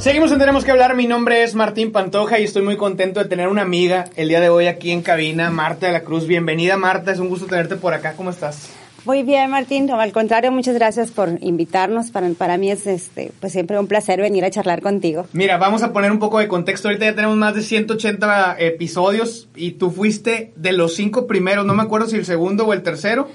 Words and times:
Seguimos 0.00 0.32
en 0.32 0.38
Tenemos 0.38 0.64
que 0.64 0.70
hablar. 0.70 0.96
Mi 0.96 1.06
nombre 1.06 1.42
es 1.42 1.54
Martín 1.54 1.92
Pantoja 1.92 2.38
y 2.38 2.44
estoy 2.44 2.62
muy 2.62 2.76
contento 2.78 3.20
de 3.22 3.28
tener 3.28 3.48
una 3.48 3.62
amiga 3.62 4.06
el 4.16 4.28
día 4.28 4.40
de 4.40 4.48
hoy 4.48 4.66
aquí 4.66 4.92
en 4.92 5.02
cabina, 5.02 5.50
Marta 5.50 5.86
de 5.88 5.92
la 5.92 6.00
Cruz. 6.00 6.26
Bienvenida, 6.26 6.78
Marta. 6.78 7.12
Es 7.12 7.18
un 7.18 7.28
gusto 7.28 7.46
tenerte 7.46 7.76
por 7.76 7.92
acá. 7.92 8.14
¿Cómo 8.16 8.30
estás? 8.30 8.70
Muy 9.04 9.22
bien, 9.22 9.50
Martín. 9.50 9.84
No, 9.86 10.00
al 10.00 10.12
contrario, 10.12 10.52
muchas 10.52 10.74
gracias 10.74 11.10
por 11.10 11.36
invitarnos. 11.42 12.10
Para, 12.10 12.30
para 12.30 12.56
mí 12.56 12.70
es 12.70 12.86
este, 12.86 13.32
pues 13.40 13.52
siempre 13.52 13.78
un 13.78 13.88
placer 13.88 14.22
venir 14.22 14.42
a 14.44 14.50
charlar 14.50 14.80
contigo. 14.80 15.26
Mira, 15.34 15.58
vamos 15.58 15.82
a 15.82 15.92
poner 15.92 16.10
un 16.10 16.18
poco 16.18 16.38
de 16.38 16.48
contexto. 16.48 16.88
Ahorita 16.88 17.04
ya 17.04 17.14
tenemos 17.14 17.36
más 17.36 17.54
de 17.54 17.60
180 17.60 18.56
episodios 18.58 19.48
y 19.54 19.72
tú 19.72 19.90
fuiste 19.90 20.52
de 20.56 20.72
los 20.72 20.94
cinco 20.94 21.26
primeros, 21.26 21.66
no 21.66 21.74
me 21.74 21.82
acuerdo 21.82 22.08
si 22.08 22.16
el 22.16 22.24
segundo 22.24 22.66
o 22.66 22.72
el 22.72 22.82
tercero. 22.82 23.28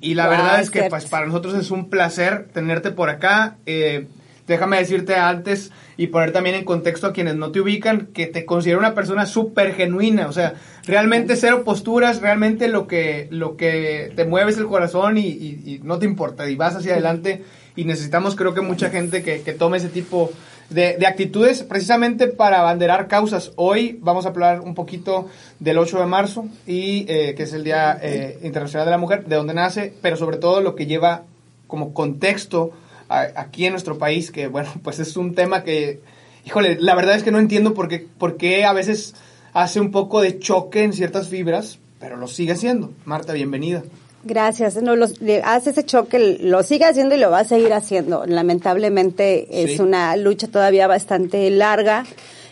Y 0.00 0.14
la 0.14 0.26
Wow, 0.26 0.36
verdad 0.36 0.60
es 0.60 0.70
que 0.70 0.84
pues, 0.84 1.06
para 1.06 1.26
nosotros 1.26 1.54
es 1.54 1.70
un 1.72 1.88
placer 1.90 2.48
tenerte 2.52 2.92
por 2.92 3.08
acá. 3.10 3.56
Eh, 3.66 4.06
déjame 4.52 4.78
decirte 4.78 5.16
antes 5.16 5.70
y 5.96 6.08
poner 6.08 6.32
también 6.32 6.56
en 6.56 6.64
contexto 6.64 7.06
a 7.06 7.12
quienes 7.12 7.36
no 7.36 7.50
te 7.50 7.60
ubican 7.60 8.08
que 8.08 8.26
te 8.26 8.44
considero 8.44 8.78
una 8.78 8.94
persona 8.94 9.26
súper 9.26 9.74
genuina. 9.74 10.28
O 10.28 10.32
sea, 10.32 10.54
realmente 10.86 11.36
cero 11.36 11.62
posturas, 11.64 12.20
realmente 12.20 12.68
lo 12.68 12.86
que, 12.86 13.28
lo 13.30 13.56
que 13.56 14.12
te 14.14 14.24
mueve 14.24 14.52
es 14.52 14.58
el 14.58 14.66
corazón 14.66 15.18
y, 15.18 15.80
no 15.82 15.98
te 15.98 16.06
importa 16.06 16.48
y 16.48 16.54
vas 16.54 16.76
hacia 16.76 16.92
adelante. 16.92 17.44
Y 17.74 17.84
necesitamos 17.84 18.36
creo 18.36 18.54
que 18.54 18.60
mucha 18.60 18.90
gente 18.90 19.22
que, 19.22 19.38
tome 19.52 19.78
ese 19.78 19.88
tipo 19.88 20.30
de, 20.70 20.96
de 20.98 21.06
actitudes 21.06 21.62
precisamente 21.62 22.26
para 22.28 22.60
abanderar 22.60 23.08
causas. 23.08 23.52
Hoy 23.56 23.98
vamos 24.02 24.26
a 24.26 24.30
hablar 24.30 24.60
un 24.60 24.74
poquito 24.74 25.28
del 25.58 25.78
8 25.78 26.00
de 26.00 26.06
marzo 26.06 26.46
y 26.66 27.06
eh, 27.08 27.34
que 27.34 27.44
es 27.44 27.52
el 27.52 27.64
Día 27.64 27.98
eh, 28.02 28.38
Internacional 28.42 28.86
de 28.86 28.90
la 28.90 28.98
Mujer, 28.98 29.24
de 29.24 29.36
donde 29.36 29.54
nace, 29.54 29.94
pero 30.02 30.16
sobre 30.16 30.36
todo 30.36 30.60
lo 30.60 30.74
que 30.74 30.86
lleva 30.86 31.22
como 31.66 31.94
contexto 31.94 32.72
a- 33.20 33.32
aquí 33.40 33.66
en 33.66 33.72
nuestro 33.72 33.98
país, 33.98 34.30
que 34.30 34.46
bueno, 34.48 34.70
pues 34.82 34.98
es 34.98 35.16
un 35.16 35.34
tema 35.34 35.62
que, 35.64 36.00
híjole, 36.46 36.76
la 36.80 36.94
verdad 36.94 37.16
es 37.16 37.22
que 37.22 37.30
no 37.30 37.38
entiendo 37.38 37.74
por 37.74 37.88
qué, 37.88 38.06
por 38.18 38.36
qué 38.36 38.64
a 38.64 38.72
veces 38.72 39.14
hace 39.52 39.80
un 39.80 39.90
poco 39.90 40.20
de 40.22 40.38
choque 40.38 40.82
en 40.82 40.92
ciertas 40.92 41.28
fibras, 41.28 41.78
pero 42.00 42.16
lo 42.16 42.26
sigue 42.28 42.52
haciendo. 42.52 42.90
Marta, 43.04 43.32
bienvenida. 43.32 43.82
Gracias. 44.24 44.80
No, 44.82 44.94
los, 44.96 45.14
hace 45.44 45.70
ese 45.70 45.84
choque, 45.84 46.38
lo 46.40 46.62
sigue 46.62 46.84
haciendo 46.84 47.14
y 47.14 47.18
lo 47.18 47.30
va 47.30 47.40
a 47.40 47.44
seguir 47.44 47.72
haciendo. 47.72 48.24
Lamentablemente 48.26 49.62
es 49.64 49.76
Sí. 49.76 49.82
una 49.82 50.16
lucha 50.16 50.46
todavía 50.48 50.86
bastante 50.86 51.50
larga. 51.50 52.04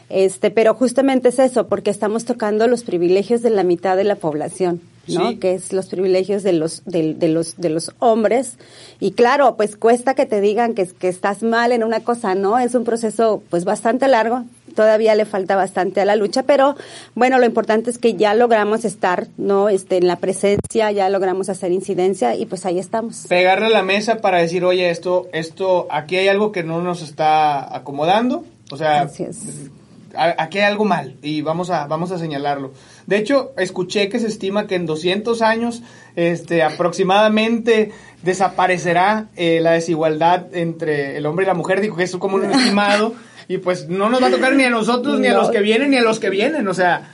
Este, 0.08 0.50
pero 0.50 0.74
justamente 0.74 1.28
es 1.28 1.38
eso, 1.38 1.68
porque 1.68 1.90
estamos 1.90 2.24
tocando 2.24 2.66
los 2.66 2.82
privilegios 2.82 3.42
de 3.42 3.50
la 3.50 3.62
mitad 3.62 3.96
de 3.96 4.02
la 4.02 4.16
población, 4.16 4.80
¿no? 5.08 5.30
Sí. 5.30 5.36
Que 5.36 5.54
es 5.54 5.72
los 5.72 5.86
privilegios 5.86 6.42
de 6.42 6.52
los, 6.52 6.84
de, 6.84 7.14
de 7.14 7.28
los, 7.28 7.56
de 7.56 7.70
los 7.70 7.92
hombres. 7.98 8.54
Y 9.00 9.12
claro, 9.12 9.56
pues 9.56 9.76
cuesta 9.76 10.14
que 10.14 10.26
te 10.26 10.40
digan 10.40 10.74
que, 10.74 10.86
que 10.86 11.08
estás 11.08 11.42
mal 11.42 11.72
en 11.72 11.84
una 11.84 12.00
cosa, 12.00 12.34
¿no? 12.34 12.58
Es 12.58 12.74
un 12.74 12.84
proceso, 12.84 13.42
pues 13.50 13.64
bastante 13.64 14.08
largo. 14.08 14.44
Todavía 14.74 15.16
le 15.16 15.24
falta 15.24 15.56
bastante 15.56 16.00
a 16.00 16.04
la 16.04 16.14
lucha, 16.14 16.44
pero 16.44 16.76
bueno, 17.16 17.38
lo 17.38 17.46
importante 17.46 17.90
es 17.90 17.98
que 17.98 18.14
ya 18.14 18.34
logramos 18.34 18.84
estar, 18.84 19.26
¿no? 19.36 19.68
Este, 19.68 19.96
en 19.96 20.06
la 20.06 20.16
presencia, 20.16 20.92
ya 20.92 21.08
logramos 21.08 21.48
hacer 21.48 21.72
incidencia 21.72 22.36
y 22.36 22.46
pues 22.46 22.64
ahí 22.66 22.78
estamos. 22.78 23.26
Pegarle 23.28 23.66
a 23.66 23.70
la 23.70 23.82
mesa 23.82 24.20
para 24.20 24.38
decir, 24.38 24.64
oye, 24.64 24.90
esto, 24.90 25.28
esto, 25.32 25.88
aquí 25.90 26.16
hay 26.16 26.28
algo 26.28 26.52
que 26.52 26.62
no 26.62 26.82
nos 26.82 27.02
está 27.02 27.74
acomodando. 27.74 28.44
O 28.70 28.76
sea, 28.76 29.10
aquí 30.16 30.58
hay 30.58 30.64
algo 30.64 30.84
mal 30.84 31.16
y 31.22 31.42
vamos 31.42 31.70
a, 31.70 31.86
vamos 31.86 32.10
a 32.12 32.18
señalarlo. 32.18 32.72
De 33.06 33.16
hecho, 33.16 33.52
escuché 33.56 34.08
que 34.08 34.18
se 34.18 34.26
estima 34.26 34.66
que 34.66 34.74
en 34.74 34.86
200 34.86 35.42
años 35.42 35.82
este, 36.16 36.62
aproximadamente 36.62 37.92
desaparecerá 38.22 39.28
eh, 39.36 39.60
la 39.60 39.72
desigualdad 39.72 40.54
entre 40.54 41.16
el 41.16 41.26
hombre 41.26 41.44
y 41.44 41.48
la 41.48 41.54
mujer. 41.54 41.80
Digo 41.80 41.96
que 41.96 42.04
es 42.04 42.16
como 42.16 42.36
un 42.36 42.44
estimado 42.50 43.14
y 43.48 43.58
pues 43.58 43.88
no 43.88 44.08
nos 44.08 44.22
va 44.22 44.28
a 44.28 44.30
tocar 44.30 44.54
ni 44.54 44.64
a 44.64 44.70
nosotros, 44.70 45.18
ni 45.18 45.26
a 45.26 45.34
los 45.34 45.50
que 45.50 45.60
vienen, 45.60 45.90
ni 45.90 45.96
a 45.96 46.02
los 46.02 46.20
que 46.20 46.30
vienen. 46.30 46.68
O 46.68 46.74
sea, 46.74 47.10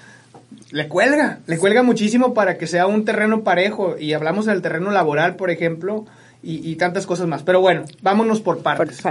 le 0.71 0.89
cuelga, 0.89 1.41
le 1.47 1.59
cuelga 1.59 1.83
muchísimo 1.83 2.34
para 2.34 2.59
que 2.59 2.67
sea 2.67 2.87
un 2.87 3.05
terreno 3.05 3.43
parejo. 3.43 3.97
Y 3.99 4.13
hablamos 4.13 4.47
del 4.47 4.63
terreno 4.63 4.91
laboral, 4.91 5.37
por 5.37 5.51
ejemplo, 5.51 6.05
y, 6.43 6.71
y 6.71 6.77
tantas 6.77 7.07
cosas 7.07 7.27
más. 7.27 7.43
Pero 7.43 7.61
bueno, 7.61 7.84
vámonos 8.03 8.41
por 8.41 8.57
Por 8.57 8.77
partes. 8.77 9.03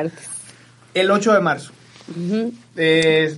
El 0.94 1.12
8 1.12 1.34
de 1.34 1.40
marzo. 1.42 1.72
Eh, 2.76 3.38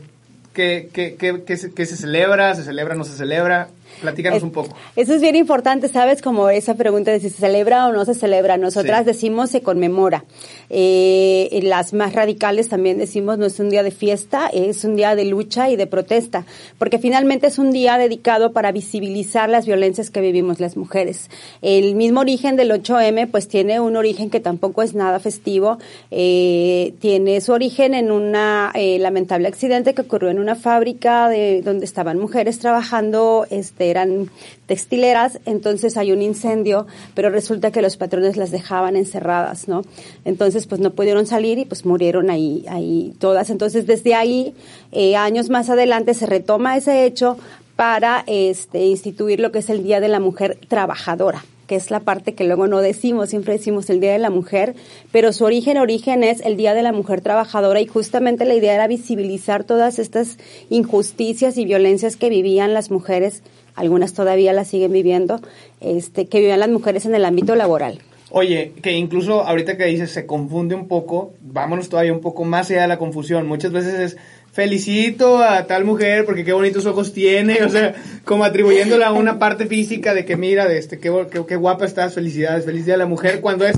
¿qué, 0.57 0.89
qué, 0.91 1.15
qué, 1.15 1.43
qué 1.45 1.55
se, 1.55 1.71
qué 1.71 1.85
se 1.85 1.95
celebra? 1.95 2.55
¿Se 2.55 2.63
celebra? 2.63 2.95
¿No 2.95 3.03
se 3.03 3.15
celebra? 3.15 3.69
Platícanos 4.01 4.37
Es- 4.37 4.43
un 4.43 4.51
poco. 4.51 4.75
Eso 4.95 5.13
es 5.15 5.21
bien 5.21 5.35
importante, 5.35 5.87
¿sabes? 5.87 6.21
Como 6.21 6.49
esa 6.49 6.75
pregunta 6.75 7.11
de 7.11 7.19
si 7.19 7.29
se 7.29 7.37
celebra 7.37 7.87
o 7.87 7.91
no 7.93 8.05
se 8.05 8.13
celebra. 8.13 8.57
Nosotras 8.57 8.99
Sí. 8.99 9.05
decimos 9.05 9.49
se 9.49 9.61
conmemora. 9.61 10.23
Eh, 10.69 11.49
y 11.51 11.61
las 11.61 11.93
más 11.93 12.13
radicales 12.13 12.69
también 12.69 12.97
decimos 12.97 13.37
no 13.37 13.45
es 13.45 13.59
un 13.59 13.69
día 13.69 13.83
de 13.83 13.91
fiesta, 13.91 14.47
es 14.53 14.83
un 14.83 14.95
día 14.95 15.15
de 15.15 15.25
lucha 15.25 15.69
y 15.69 15.75
de 15.77 15.87
protesta, 15.87 16.45
porque 16.77 16.99
finalmente 16.99 17.47
es 17.47 17.57
un 17.57 17.71
día 17.71 17.97
dedicado 17.97 18.51
para 18.51 18.71
visibilizar 18.71 19.49
las 19.49 19.65
violencias 19.65 20.09
que 20.11 20.19
vivimos 20.21 20.59
las 20.59 20.75
mujeres. 20.77 21.29
El 21.61 21.95
mismo 21.95 22.19
origen 22.19 22.55
del 22.57 22.71
8M 22.71 23.27
pues 23.27 23.47
tiene 23.47 23.79
un 23.79 23.95
origen 23.95 24.29
que 24.29 24.39
tampoco 24.41 24.83
es 24.83 24.93
nada 24.93 25.19
festivo, 25.19 25.77
eh, 26.11 26.93
tiene 26.99 27.39
su 27.41 27.53
origen 27.53 27.93
en 27.93 28.11
un 28.11 28.33
lamentable 28.33 29.47
accidente 29.47 29.93
que 29.93 30.01
ocurrió 30.01 30.29
en 30.29 30.39
una 30.39 30.55
fábrica 30.55 31.29
de 31.29 31.61
donde 31.61 31.85
estaban 31.85 32.19
mujeres 32.19 32.59
trabajando, 32.59 33.47
este, 33.49 33.76
eran 33.79 34.29
textileras, 34.65 35.39
entonces 35.45 35.97
hay 35.97 36.11
un 36.11 36.21
incendio, 36.21 36.87
pero 37.13 37.29
resulta 37.29 37.71
que 37.71 37.81
los 37.81 37.97
patrones 37.97 38.37
las 38.37 38.51
dejaban 38.51 38.95
encerradas, 38.95 39.67
¿no? 39.67 39.83
Entonces, 40.25 40.67
pues 40.67 40.81
no 40.81 40.91
pudieron 40.91 41.25
salir 41.25 41.59
y 41.59 41.65
pues 41.65 41.85
murieron 41.85 42.29
ahí, 42.29 42.65
ahí 42.67 43.13
todas. 43.19 43.49
Entonces, 43.49 43.87
desde 43.87 44.15
ahí, 44.15 44.53
eh, 44.91 45.15
años 45.15 45.49
más 45.49 45.69
adelante, 45.69 46.13
se 46.13 46.25
retoma 46.25 46.77
ese 46.77 47.05
hecho 47.05 47.37
para 47.75 48.23
este, 48.27 48.85
instituir 48.85 49.39
lo 49.39 49.51
que 49.51 49.59
es 49.59 49.69
el 49.69 49.83
Día 49.83 49.99
de 49.99 50.09
la 50.09 50.19
Mujer 50.19 50.57
Trabajadora 50.67 51.43
que 51.67 51.75
es 51.75 51.91
la 51.91 51.99
parte 51.99 52.33
que 52.33 52.45
luego 52.45 52.67
no 52.67 52.79
decimos, 52.79 53.29
siempre 53.29 53.53
decimos 53.53 53.89
el 53.89 53.99
Día 53.99 54.13
de 54.13 54.19
la 54.19 54.29
Mujer, 54.29 54.75
pero 55.11 55.33
su 55.33 55.43
origen, 55.43 55.77
origen 55.77 56.23
es 56.23 56.39
el 56.39 56.57
Día 56.57 56.73
de 56.73 56.81
la 56.81 56.93
Mujer 56.93 57.21
Trabajadora 57.21 57.81
y 57.81 57.87
justamente 57.87 58.45
la 58.45 58.55
idea 58.55 58.73
era 58.73 58.87
visibilizar 58.87 59.65
todas 59.65 59.99
estas 59.99 60.37
injusticias 60.69 61.57
y 61.57 61.65
violencias 61.65 62.15
que 62.15 62.29
vivían 62.29 62.73
las 62.73 62.89
mujeres, 62.89 63.43
algunas 63.77 64.13
todavía 64.13 64.51
las 64.51 64.67
siguen 64.67 64.91
viviendo, 64.91 65.39
este, 65.79 66.27
que 66.27 66.39
vivían 66.39 66.59
las 66.59 66.69
mujeres 66.69 67.05
en 67.05 67.15
el 67.15 67.23
ámbito 67.23 67.55
laboral. 67.55 67.99
Oye, 68.29 68.73
que 68.81 68.91
incluso 68.91 69.43
ahorita 69.43 69.77
que 69.77 69.85
dices 69.85 70.11
se 70.11 70.25
confunde 70.25 70.75
un 70.75 70.89
poco, 70.89 71.33
vámonos 71.39 71.87
todavía 71.87 72.11
un 72.11 72.19
poco 72.19 72.43
más 72.43 72.69
allá 72.69 72.81
de 72.81 72.87
la 72.89 72.97
confusión. 72.97 73.47
Muchas 73.47 73.71
veces 73.71 73.93
es 73.99 74.17
felicito 74.51 75.37
a 75.37 75.65
tal 75.65 75.85
mujer 75.85 76.25
porque 76.25 76.43
qué 76.43 76.51
bonitos 76.51 76.85
ojos 76.85 77.13
tiene, 77.13 77.61
o 77.63 77.69
sea, 77.69 77.95
como 78.25 78.43
atribuyéndole 78.43 79.05
a 79.05 79.13
una 79.13 79.39
parte 79.39 79.67
física 79.67 80.13
de 80.13 80.25
que 80.25 80.35
mira, 80.35 80.67
de 80.67 80.77
este, 80.77 80.99
qué, 80.99 81.27
qué, 81.31 81.45
qué 81.47 81.55
guapa 81.55 81.85
estás, 81.85 82.15
felicidades, 82.15 82.65
feliz 82.65 82.85
día 82.85 82.95
de 82.95 82.99
la 82.99 83.05
mujer, 83.05 83.39
cuando 83.39 83.65
es, 83.65 83.77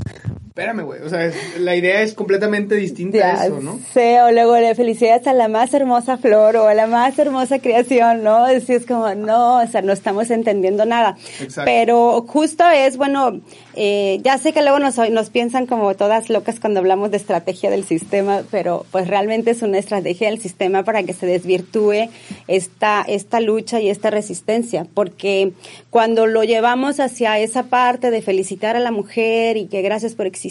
espérame, 0.60 0.84
güey, 0.84 1.00
o 1.02 1.08
sea, 1.08 1.26
es- 1.26 1.58
la 1.58 1.74
idea 1.74 2.02
es 2.02 2.14
completamente 2.14 2.74
distinta 2.74 3.18
a 3.18 3.20
Ya 3.36 3.44
eso, 3.46 3.60
¿no? 3.60 3.78
sé, 3.94 4.20
o 4.22 4.30
luego 4.30 4.56
le 4.58 4.74
felicidades 4.74 5.26
a 5.26 5.32
la 5.32 5.48
más 5.48 5.72
hermosa 5.74 6.18
flor 6.18 6.56
o 6.56 6.66
a 6.68 6.74
la 6.74 6.86
más 6.86 7.18
hermosa 7.18 7.58
creación, 7.58 8.22
¿no? 8.22 8.44
Así 8.44 8.72
es 8.74 8.86
como, 8.86 9.14
no, 9.14 9.62
o 9.62 9.66
sea, 9.66 9.82
no 9.82 9.92
estamos 9.92 10.30
entendiendo 10.30 10.84
nada. 10.84 11.16
Exacto. 11.40 11.62
Pero 11.64 12.22
justo 12.28 12.64
es, 12.68 12.96
bueno, 12.96 13.40
eh, 13.74 14.18
ya 14.22 14.36
sé 14.38 14.52
que 14.52 14.62
luego 14.62 14.78
nos, 14.78 14.98
nos 15.10 15.30
piensan 15.30 15.66
como 15.66 15.94
todas 15.94 16.28
locas 16.30 16.60
cuando 16.60 16.80
hablamos 16.80 17.10
de 17.10 17.16
estrategia 17.16 17.70
del 17.70 17.84
sistema, 17.84 18.42
pero 18.50 18.84
pues 18.90 19.08
realmente 19.08 19.50
es 19.52 19.62
una 19.62 19.78
estrategia 19.78 20.28
del 20.28 20.40
sistema 20.40 20.82
para 20.84 21.02
que 21.02 21.14
se 21.14 21.26
desvirtúe 21.26 22.08
esta, 22.48 23.04
esta 23.06 23.40
lucha 23.40 23.80
y 23.80 23.88
esta 23.88 24.10
resistencia, 24.10 24.86
porque 24.94 25.52
cuando 25.90 26.26
lo 26.26 26.44
llevamos 26.44 27.00
hacia 27.00 27.38
esa 27.38 27.64
parte 27.64 28.10
de 28.10 28.22
felicitar 28.22 28.76
a 28.76 28.80
la 28.80 28.90
mujer 28.90 29.56
y 29.56 29.66
que 29.66 29.82
gracias 29.82 30.14
por 30.14 30.26
existir, 30.26 30.49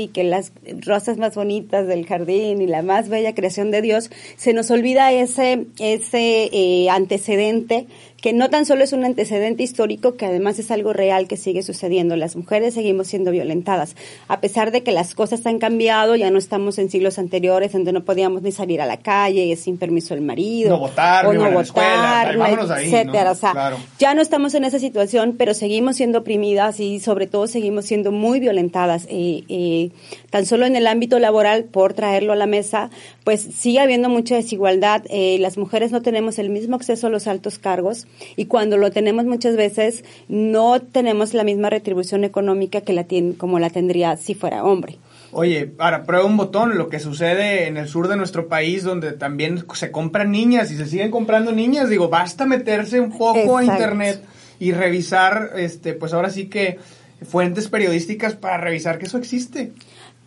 y 0.00 0.08
que 0.08 0.24
las 0.24 0.52
rosas 0.84 1.18
más 1.18 1.34
bonitas 1.34 1.86
del 1.86 2.06
jardín 2.06 2.60
y 2.60 2.66
la 2.66 2.82
más 2.82 3.08
bella 3.08 3.34
creación 3.34 3.70
de 3.70 3.82
Dios, 3.82 4.10
se 4.36 4.52
nos 4.52 4.70
olvida 4.70 5.12
ese, 5.12 5.66
ese 5.78 6.50
eh, 6.52 6.90
antecedente 6.90 7.86
que 8.20 8.32
no 8.32 8.50
tan 8.50 8.66
solo 8.66 8.84
es 8.84 8.92
un 8.92 9.04
antecedente 9.04 9.62
histórico, 9.62 10.16
que 10.16 10.26
además 10.26 10.58
es 10.58 10.70
algo 10.70 10.92
real 10.92 11.26
que 11.28 11.36
sigue 11.36 11.62
sucediendo. 11.62 12.16
Las 12.16 12.36
mujeres 12.36 12.74
seguimos 12.74 13.06
siendo 13.08 13.30
violentadas. 13.30 13.96
A 14.28 14.40
pesar 14.40 14.70
de 14.70 14.82
que 14.82 14.92
las 14.92 15.14
cosas 15.14 15.44
han 15.46 15.58
cambiado, 15.58 16.16
ya 16.16 16.30
no 16.30 16.38
estamos 16.38 16.78
en 16.78 16.90
siglos 16.90 17.18
anteriores 17.18 17.72
donde 17.72 17.92
no 17.92 18.04
podíamos 18.04 18.42
ni 18.42 18.52
salir 18.52 18.80
a 18.80 18.86
la 18.86 18.98
calle 18.98 19.56
sin 19.56 19.78
permiso 19.78 20.14
del 20.14 20.22
marido. 20.22 20.70
No 20.70 20.78
votar, 20.78 21.26
o 21.26 21.32
no 21.32 21.50
votar, 21.50 22.34
etcétera. 22.80 23.24
¿no? 23.24 23.30
O 23.32 23.34
sea, 23.34 23.52
Claro. 23.52 23.76
ya 23.98 24.14
no 24.14 24.22
estamos 24.22 24.54
en 24.54 24.64
esa 24.64 24.78
situación, 24.78 25.34
pero 25.38 25.54
seguimos 25.54 25.96
siendo 25.96 26.18
oprimidas 26.20 26.80
y 26.80 27.00
sobre 27.00 27.26
todo 27.26 27.46
seguimos 27.46 27.84
siendo 27.86 28.12
muy 28.12 28.40
violentadas. 28.40 29.06
Eh, 29.08 29.44
eh, 29.48 29.90
tan 30.30 30.46
solo 30.46 30.64
en 30.64 30.76
el 30.76 30.86
ámbito 30.86 31.18
laboral, 31.18 31.64
por 31.64 31.92
traerlo 31.92 32.32
a 32.32 32.36
la 32.36 32.46
mesa, 32.46 32.90
pues 33.24 33.40
sigue 33.40 33.80
habiendo 33.80 34.08
mucha 34.08 34.36
desigualdad. 34.36 35.02
Eh, 35.10 35.38
las 35.40 35.58
mujeres 35.58 35.92
no 35.92 36.02
tenemos 36.02 36.38
el 36.38 36.50
mismo 36.50 36.76
acceso 36.76 37.08
a 37.08 37.10
los 37.10 37.26
altos 37.26 37.58
cargos 37.58 38.06
y 38.36 38.46
cuando 38.46 38.76
lo 38.76 38.90
tenemos 38.90 39.26
muchas 39.26 39.56
veces 39.56 40.04
no 40.28 40.80
tenemos 40.80 41.34
la 41.34 41.44
misma 41.44 41.68
retribución 41.70 42.24
económica 42.24 42.80
que 42.80 42.92
la 42.92 43.04
tiene, 43.04 43.34
como 43.34 43.58
la 43.58 43.70
tendría 43.70 44.16
si 44.16 44.34
fuera 44.34 44.64
hombre. 44.64 44.98
Oye, 45.32 45.72
ahora 45.78 46.04
prueba 46.04 46.24
un 46.24 46.36
botón, 46.36 46.76
lo 46.76 46.88
que 46.88 46.98
sucede 46.98 47.68
en 47.68 47.76
el 47.76 47.88
sur 47.88 48.08
de 48.08 48.16
nuestro 48.16 48.48
país, 48.48 48.82
donde 48.82 49.12
también 49.12 49.64
se 49.74 49.90
compran 49.92 50.32
niñas 50.32 50.72
y 50.72 50.76
se 50.76 50.86
siguen 50.86 51.10
comprando 51.10 51.52
niñas. 51.52 51.88
Digo, 51.88 52.08
basta 52.08 52.46
meterse 52.46 52.98
un 52.98 53.16
poco 53.16 53.58
a 53.58 53.64
internet 53.64 54.22
y 54.58 54.72
revisar, 54.72 55.52
este, 55.56 55.92
pues 55.92 56.12
ahora 56.12 56.30
sí 56.30 56.46
que 56.46 56.78
fuentes 57.22 57.68
periodísticas 57.68 58.34
para 58.34 58.58
revisar 58.58 58.98
que 58.98 59.06
eso 59.06 59.18
existe. 59.18 59.72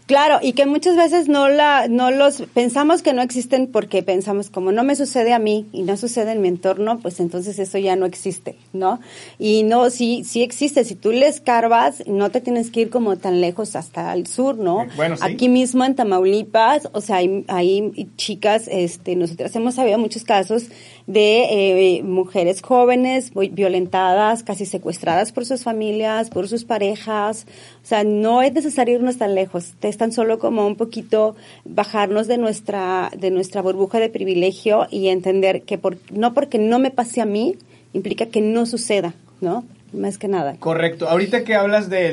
Claro, 0.05 0.39
y 0.41 0.51
que 0.51 0.65
muchas 0.65 0.97
veces 0.97 1.29
no 1.29 1.47
la, 1.47 1.88
no 1.88 2.11
los, 2.11 2.41
pensamos 2.53 3.01
que 3.01 3.13
no 3.13 3.21
existen 3.21 3.67
porque 3.67 4.03
pensamos 4.03 4.50
como 4.50 4.73
no 4.73 4.83
me 4.83 4.97
sucede 4.97 5.31
a 5.31 5.39
mí 5.39 5.65
y 5.71 5.83
no 5.83 5.95
sucede 5.95 6.33
en 6.33 6.41
mi 6.41 6.50
entorno, 6.50 7.00
pues 7.00 7.21
entonces 7.21 7.57
eso 7.57 7.77
ya 7.77 7.95
no 7.95 8.05
existe, 8.05 8.57
¿no? 8.73 9.00
Y 9.39 9.63
no, 9.63 9.89
sí, 9.89 10.23
sí 10.25 10.44
existe. 10.44 10.83
Si 10.83 10.95
tú 10.95 11.11
le 11.11 11.27
escarbas, 11.27 12.03
no 12.05 12.31
te 12.31 12.41
tienes 12.41 12.69
que 12.69 12.81
ir 12.81 12.89
como 12.89 13.17
tan 13.17 13.39
lejos 13.39 13.77
hasta 13.77 14.13
el 14.13 14.27
sur, 14.27 14.57
¿no? 14.57 14.88
Bueno, 14.97 15.15
sí. 15.15 15.23
Aquí 15.25 15.47
mismo 15.47 15.85
en 15.85 15.95
Tamaulipas, 15.95 16.89
o 16.91 17.00
sea, 17.00 17.17
hay, 17.17 17.45
hay 17.47 18.09
chicas, 18.17 18.67
este, 18.67 19.15
nosotras 19.15 19.55
hemos 19.55 19.75
sabido 19.75 19.97
muchos 20.00 20.25
casos 20.25 20.65
de 21.07 21.97
eh, 21.97 22.03
mujeres 22.03 22.61
jóvenes 22.61 23.31
violentadas, 23.51 24.44
casi 24.44 24.65
secuestradas 24.65 25.31
por 25.31 25.45
sus 25.45 25.63
familias, 25.63 26.29
por 26.29 26.47
sus 26.47 26.65
parejas. 26.65 27.45
O 27.83 27.85
sea, 27.85 28.03
no 28.03 28.41
es 28.41 28.53
necesario 28.53 28.95
irnos 28.95 29.17
tan 29.17 29.35
lejos. 29.35 29.73
Es 29.93 29.99
tan 29.99 30.11
solo 30.11 30.39
como 30.39 30.65
un 30.65 30.75
poquito 30.75 31.35
bajarnos 31.65 32.25
de 32.25 32.39
nuestra 32.39 33.11
de 33.15 33.29
nuestra 33.29 33.61
burbuja 33.61 33.99
de 33.99 34.09
privilegio 34.09 34.87
y 34.89 35.09
entender 35.09 35.61
que 35.61 35.77
por, 35.77 35.97
no 36.11 36.33
porque 36.33 36.57
no 36.57 36.79
me 36.79 36.89
pase 36.89 37.21
a 37.21 37.25
mí 37.25 37.57
implica 37.93 38.25
que 38.25 38.41
no 38.41 38.65
suceda, 38.65 39.13
¿no? 39.39 39.65
Más 39.93 40.17
que 40.17 40.27
nada. 40.27 40.55
Correcto. 40.57 41.07
Ahorita 41.07 41.43
que 41.43 41.53
hablas 41.53 41.91
de 41.91 42.11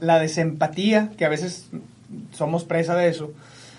la 0.00 0.18
desempatía, 0.18 1.12
que 1.16 1.24
a 1.24 1.28
veces 1.28 1.68
somos 2.32 2.64
presa 2.64 2.96
de 2.96 3.08
eso, 3.08 3.30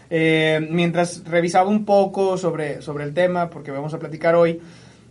eh, 0.09 0.65
mientras 0.71 1.25
revisaba 1.25 1.69
un 1.69 1.83
poco 1.83 2.37
sobre, 2.37 2.81
sobre 2.81 3.03
el 3.03 3.13
tema, 3.13 3.49
porque 3.49 3.71
vamos 3.71 3.93
a 3.93 3.99
platicar 3.99 4.35
hoy, 4.35 4.61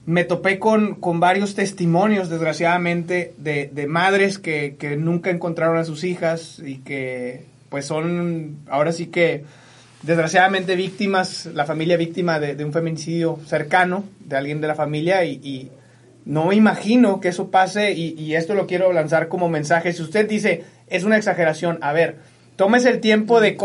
me 0.07 0.25
topé 0.25 0.59
con, 0.59 0.95
con 0.95 1.21
varios 1.21 1.55
testimonios, 1.55 2.31
desgraciadamente, 2.31 3.35
de, 3.37 3.69
de 3.71 3.87
madres 3.87 4.39
que, 4.39 4.77
que 4.79 4.97
nunca 4.97 5.29
encontraron 5.29 5.77
a 5.77 5.85
sus 5.85 6.05
hijas 6.05 6.63
y 6.65 6.77
que 6.77 7.58
pues 7.69 7.87
son 7.87 8.59
ahora 8.69 8.93
sí 8.93 9.07
que 9.07 9.45
desgraciadamente 10.03 10.77
víctimas, 10.77 11.47
la 11.47 11.65
familia 11.65 11.97
víctima 11.97 12.39
de, 12.39 12.65
un 12.65 12.73
feminicidio 12.73 13.39
cercano 13.47 14.05
de 14.21 14.37
alguien 14.37 14.61
de 14.61 14.69
la 14.69 14.75
familia 14.75 15.25
y, 15.25 15.71
no 16.25 16.45
me 16.45 16.57
imagino 16.57 17.21
que 17.21 17.29
eso 17.29 17.51
pase 17.51 17.93
y, 17.93 18.35
esto 18.35 18.55
lo 18.55 18.67
quiero 18.67 18.93
lanzar 18.93 19.29
como 19.29 19.49
mensaje. 19.49 19.95
Si 19.95 20.03
usted 20.03 20.29
dice 20.29 20.65
es 20.89 21.05
una 21.05 21.17
exageración, 21.17 21.79
a 21.81 21.93
ver, 21.93 22.17
tómese 22.57 22.91
el 22.91 23.01
tiempo 23.01 23.41
de... 23.41 23.57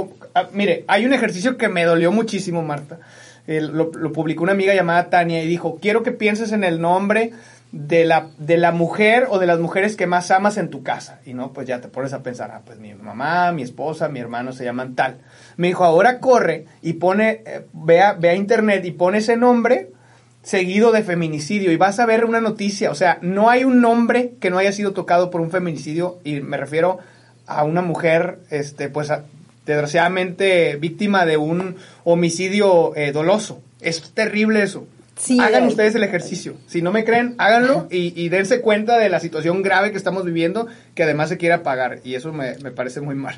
Mire, 0.54 0.86
hay 0.88 1.06
un 1.06 1.14
ejercicio 1.14 1.58
que 1.58 1.68
me 1.68 1.84
dolió 1.84 2.12
muchísimo, 2.12 2.62
Marta. 2.64 3.00
Lo, 3.48 3.92
publicó 4.14 4.44
una 4.44 4.54
amiga 4.54 4.74
llamada 4.74 5.10
Tania 5.10 5.44
y 5.44 5.48
dijo, 5.48 5.78
quiero 5.82 6.04
que 6.04 6.14
pienses 6.14 6.54
en 6.54 6.64
el 6.64 6.80
nombre 6.80 7.32
de 7.74 8.06
la, 8.06 8.30
de 8.38 8.58
la 8.58 8.72
mujer 8.72 9.26
o 9.30 9.40
de 9.40 9.48
las 9.48 9.60
mujeres 9.60 9.96
que 9.96 10.06
más 10.06 10.30
amas 10.30 10.58
en 10.58 10.70
tu 10.70 10.84
casa. 10.84 11.20
Y 11.26 11.34
no, 11.34 11.52
pues 11.54 11.68
ya 11.68 11.82
te 11.82 11.88
pones 11.88 12.14
a 12.14 12.22
pensar, 12.22 12.52
ah, 12.52 12.62
pues 12.64 12.78
mi 12.78 12.94
mamá, 12.94 13.52
mi 13.52 13.64
esposa, 13.64 14.10
mi 14.10 14.20
hermano 14.20 14.54
se 14.54 14.64
llaman 14.64 14.94
tal. 14.94 15.18
Me 15.58 15.68
dijo, 15.68 15.84
ahora 15.84 16.20
corre 16.20 16.68
y 16.84 16.94
pone, 16.94 17.42
eh, 17.46 17.66
vea, 17.74 18.14
vea 18.14 18.36
internet 18.36 18.86
y 18.86 18.92
pone 18.92 19.18
ese 19.18 19.38
nombre 19.38 19.90
seguido 20.44 20.92
de 20.92 21.02
feminicidio 21.02 21.72
y 21.72 21.78
vas 21.78 22.00
a 22.00 22.06
ver 22.06 22.26
una 22.26 22.42
noticia, 22.42 22.92
o 22.92 22.96
sea, 22.96 23.18
no 23.22 23.50
hay 23.50 23.64
un 23.64 23.80
nombre 23.80 24.34
que 24.42 24.50
no 24.50 24.58
haya 24.58 24.74
sido 24.74 24.92
tocado 24.92 25.30
por 25.30 25.40
un 25.40 25.50
feminicidio 25.50 26.20
y 26.26 26.42
me 26.42 26.58
refiero 26.58 27.00
a 27.48 27.64
una 27.64 27.82
mujer, 27.82 28.40
este, 28.52 28.88
pues, 28.88 29.10
a, 29.10 29.24
desgraciadamente 29.66 30.76
víctima 30.76 31.26
de 31.26 31.38
un 31.38 31.78
homicidio 32.04 32.96
eh, 32.96 33.12
doloso. 33.12 33.62
Es 33.82 34.12
terrible 34.14 34.62
eso. 34.62 34.86
Sí, 35.16 35.40
Hagan 35.40 35.68
ustedes 35.68 35.94
el 35.96 36.04
ejercicio. 36.04 36.56
Si 36.68 36.82
no 36.82 36.92
me 36.92 37.06
creen, 37.06 37.36
háganlo 37.38 37.88
y, 37.92 38.20
y, 38.20 38.30
dense 38.30 38.62
cuenta 38.62 38.98
de 38.98 39.10
la 39.10 39.20
situación 39.20 39.62
grave 39.62 39.92
que 39.92 39.98
estamos 39.98 40.26
viviendo, 40.26 40.68
que 40.96 41.04
además 41.04 41.30
se 41.30 41.38
quiere 41.38 41.54
apagar. 41.54 42.00
Y 42.04 42.16
eso 42.16 42.34
me, 42.34 42.56
me 42.58 42.72
parece 42.72 43.00
muy 43.00 43.16
mal. 43.16 43.36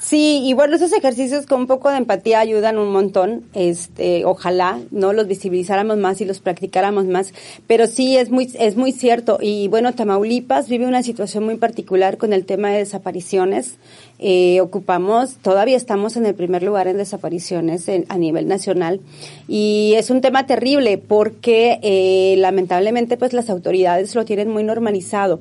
Sí, 0.00 0.40
y 0.44 0.54
bueno, 0.54 0.76
esos 0.76 0.94
ejercicios 0.94 1.44
con 1.44 1.60
un 1.60 1.66
poco 1.66 1.90
de 1.90 1.98
empatía 1.98 2.40
ayudan 2.40 2.78
un 2.78 2.90
montón. 2.90 3.44
Este, 3.52 4.24
ojalá 4.24 4.80
no 4.90 5.12
los 5.12 5.28
visibilizáramos 5.28 5.98
más 5.98 6.22
y 6.22 6.24
los 6.24 6.40
practicáramos 6.40 7.04
más, 7.04 7.34
pero 7.66 7.86
sí 7.86 8.16
es 8.16 8.30
muy 8.30 8.50
es 8.58 8.76
muy 8.76 8.92
cierto 8.92 9.38
y 9.42 9.68
bueno, 9.68 9.92
Tamaulipas 9.94 10.70
vive 10.70 10.86
una 10.86 11.02
situación 11.02 11.44
muy 11.44 11.56
particular 11.56 12.16
con 12.16 12.32
el 12.32 12.46
tema 12.46 12.70
de 12.70 12.78
desapariciones. 12.78 13.74
Eh, 14.18 14.62
ocupamos, 14.62 15.36
todavía 15.36 15.76
estamos 15.76 16.16
en 16.16 16.24
el 16.24 16.34
primer 16.34 16.62
lugar 16.62 16.88
en 16.88 16.96
desapariciones 16.96 17.86
en, 17.86 18.06
a 18.08 18.16
nivel 18.16 18.48
nacional 18.48 19.00
y 19.48 19.94
es 19.96 20.08
un 20.08 20.22
tema 20.22 20.46
terrible 20.46 20.96
porque 20.96 21.78
eh, 21.82 22.36
lamentablemente 22.38 23.18
pues 23.18 23.34
las 23.34 23.50
autoridades 23.50 24.14
lo 24.14 24.24
tienen 24.24 24.48
muy 24.48 24.64
normalizado. 24.64 25.40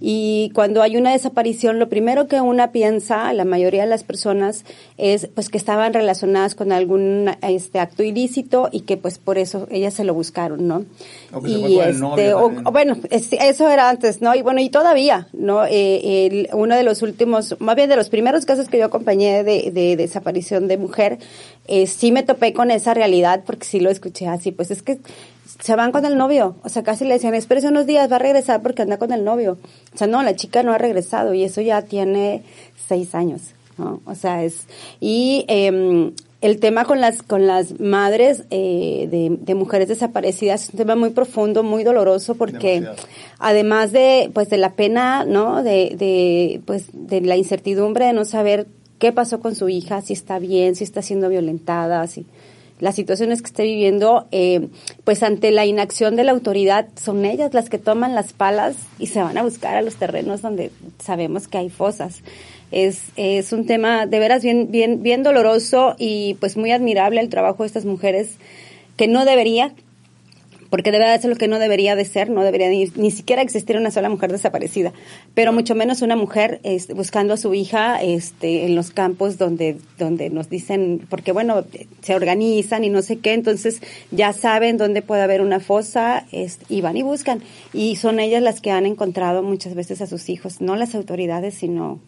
Y 0.00 0.50
cuando 0.54 0.82
hay 0.82 0.96
una 0.96 1.12
desaparición, 1.12 1.78
lo 1.78 1.88
primero 1.88 2.26
que 2.28 2.40
una 2.40 2.72
piensa, 2.72 3.32
la 3.32 3.44
mayoría 3.44 3.82
de 3.82 3.88
las 3.88 4.04
personas, 4.04 4.64
es 4.98 5.28
pues 5.34 5.48
que 5.48 5.58
estaban 5.58 5.92
relacionadas 5.94 6.54
con 6.54 6.72
algún 6.72 7.30
este 7.42 7.78
acto 7.78 8.02
ilícito 8.02 8.68
y 8.72 8.80
que 8.80 8.96
pues 8.96 9.18
por 9.18 9.38
eso 9.38 9.66
ellas 9.70 9.94
se 9.94 10.04
lo 10.04 10.14
buscaron, 10.14 10.66
¿no? 10.68 10.84
O 11.32 11.40
que 11.42 11.48
se 11.48 11.54
y 11.58 11.60
fue 11.60 11.70
con 11.70 11.82
el 11.84 11.88
este, 11.90 12.00
novio 12.00 12.38
o- 12.38 12.42
también. 12.46 12.66
o 12.66 12.72
bueno, 12.72 12.96
es- 13.10 13.32
eso 13.32 13.70
era 13.70 13.88
antes, 13.88 14.20
¿no? 14.20 14.34
Y 14.34 14.42
bueno, 14.42 14.60
y 14.60 14.68
todavía, 14.68 15.28
¿no? 15.32 15.64
Eh, 15.64 16.26
el- 16.26 16.48
uno 16.52 16.76
de 16.76 16.82
los 16.82 17.02
últimos, 17.02 17.56
más 17.60 17.76
bien 17.76 17.88
de 17.88 17.96
los 17.96 18.08
primeros 18.08 18.44
casos 18.46 18.68
que 18.68 18.78
yo 18.78 18.84
acompañé 18.86 19.44
de, 19.44 19.70
de 19.72 19.96
desaparición 19.96 20.68
de 20.68 20.76
mujer, 20.78 21.18
eh, 21.68 21.86
sí 21.86 22.12
me 22.12 22.22
topé 22.22 22.52
con 22.52 22.70
esa 22.70 22.94
realidad 22.94 23.42
porque 23.46 23.64
sí 23.66 23.80
lo 23.80 23.90
escuché 23.90 24.26
así, 24.28 24.52
pues 24.52 24.70
es 24.70 24.82
que 24.82 24.98
se 25.60 25.76
van 25.76 25.92
con 25.92 26.04
el 26.04 26.16
novio, 26.16 26.56
o 26.62 26.68
sea, 26.68 26.82
casi 26.82 27.04
le 27.04 27.14
decían, 27.14 27.34
espérese 27.34 27.68
unos 27.68 27.86
días, 27.86 28.10
va 28.10 28.16
a 28.16 28.20
regresar 28.20 28.62
porque 28.62 28.82
anda 28.82 28.98
con 28.98 29.12
el 29.12 29.24
novio. 29.24 29.58
O 29.94 29.98
sea, 29.98 30.06
no, 30.06 30.22
la 30.22 30.36
chica 30.36 30.62
no 30.62 30.72
ha 30.72 30.78
regresado 30.78 31.34
y 31.34 31.44
eso 31.44 31.60
ya 31.60 31.82
tiene 31.82 32.42
seis 32.88 33.14
años, 33.14 33.42
¿no? 33.78 34.00
O 34.04 34.14
sea, 34.14 34.44
es... 34.44 34.66
Y 35.00 35.44
eh, 35.48 36.12
el 36.42 36.60
tema 36.60 36.84
con 36.84 37.00
las, 37.00 37.22
con 37.22 37.46
las 37.46 37.80
madres 37.80 38.44
eh, 38.50 39.08
de, 39.10 39.36
de 39.40 39.54
mujeres 39.54 39.88
desaparecidas 39.88 40.64
es 40.64 40.70
un 40.70 40.76
tema 40.76 40.94
muy 40.94 41.10
profundo, 41.10 41.62
muy 41.62 41.82
doloroso 41.82 42.34
porque 42.34 42.80
Demasiado. 42.80 43.08
además 43.38 43.92
de, 43.92 44.30
pues, 44.34 44.50
de 44.50 44.58
la 44.58 44.74
pena, 44.74 45.24
¿no? 45.24 45.62
De, 45.62 45.96
de, 45.96 46.60
pues, 46.66 46.88
de 46.92 47.22
la 47.22 47.36
incertidumbre 47.36 48.06
de 48.06 48.12
no 48.12 48.24
saber 48.24 48.66
qué 48.98 49.12
pasó 49.12 49.40
con 49.40 49.54
su 49.54 49.68
hija, 49.68 50.02
si 50.02 50.12
está 50.12 50.38
bien, 50.38 50.76
si 50.76 50.84
está 50.84 51.02
siendo 51.02 51.28
violentada, 51.28 52.06
si 52.06 52.26
las 52.78 52.94
situaciones 52.94 53.40
que 53.40 53.46
esté 53.46 53.62
viviendo, 53.64 54.26
eh, 54.32 54.68
pues 55.04 55.22
ante 55.22 55.50
la 55.50 55.66
inacción 55.66 56.16
de 56.16 56.24
la 56.24 56.32
autoridad, 56.32 56.88
son 57.00 57.24
ellas 57.24 57.54
las 57.54 57.70
que 57.70 57.78
toman 57.78 58.14
las 58.14 58.32
palas 58.32 58.76
y 58.98 59.06
se 59.06 59.22
van 59.22 59.38
a 59.38 59.42
buscar 59.42 59.76
a 59.76 59.82
los 59.82 59.96
terrenos 59.96 60.42
donde 60.42 60.70
sabemos 60.98 61.48
que 61.48 61.58
hay 61.58 61.70
fosas. 61.70 62.22
Es, 62.70 63.00
es 63.16 63.52
un 63.52 63.66
tema 63.66 64.06
de 64.06 64.18
veras 64.18 64.42
bien, 64.42 64.70
bien, 64.70 65.02
bien 65.02 65.22
doloroso 65.22 65.94
y 65.98 66.34
pues 66.34 66.56
muy 66.56 66.72
admirable 66.72 67.20
el 67.20 67.28
trabajo 67.28 67.62
de 67.62 67.68
estas 67.68 67.84
mujeres 67.84 68.36
que 68.96 69.08
no 69.08 69.24
debería, 69.24 69.72
porque 70.70 70.92
de 70.92 70.98
verdad 70.98 71.14
eso 71.14 71.28
es 71.28 71.34
lo 71.34 71.38
que 71.38 71.48
no 71.48 71.58
debería 71.58 71.96
de 71.96 72.04
ser, 72.04 72.30
no 72.30 72.42
debería 72.42 72.68
ni, 72.68 72.86
ni 72.96 73.10
siquiera 73.10 73.42
existir 73.42 73.76
una 73.76 73.90
sola 73.90 74.08
mujer 74.08 74.32
desaparecida, 74.32 74.92
pero 75.34 75.52
mucho 75.52 75.74
menos 75.74 76.02
una 76.02 76.16
mujer 76.16 76.60
este, 76.62 76.94
buscando 76.94 77.34
a 77.34 77.36
su 77.36 77.54
hija 77.54 78.02
este, 78.02 78.64
en 78.64 78.74
los 78.74 78.90
campos 78.90 79.38
donde, 79.38 79.76
donde 79.98 80.30
nos 80.30 80.48
dicen, 80.48 81.06
porque 81.08 81.32
bueno, 81.32 81.64
se 82.02 82.14
organizan 82.14 82.84
y 82.84 82.90
no 82.90 83.02
sé 83.02 83.18
qué, 83.18 83.32
entonces 83.32 83.80
ya 84.10 84.32
saben 84.32 84.76
dónde 84.76 85.02
puede 85.02 85.22
haber 85.22 85.40
una 85.40 85.60
fosa 85.60 86.26
este, 86.32 86.64
y 86.68 86.80
van 86.80 86.96
y 86.96 87.02
buscan. 87.02 87.42
Y 87.72 87.96
son 87.96 88.20
ellas 88.20 88.42
las 88.42 88.60
que 88.60 88.70
han 88.70 88.86
encontrado 88.86 89.42
muchas 89.42 89.74
veces 89.74 90.00
a 90.00 90.06
sus 90.06 90.28
hijos, 90.28 90.60
no 90.60 90.76
las 90.76 90.94
autoridades, 90.94 91.54
sino 91.54 92.00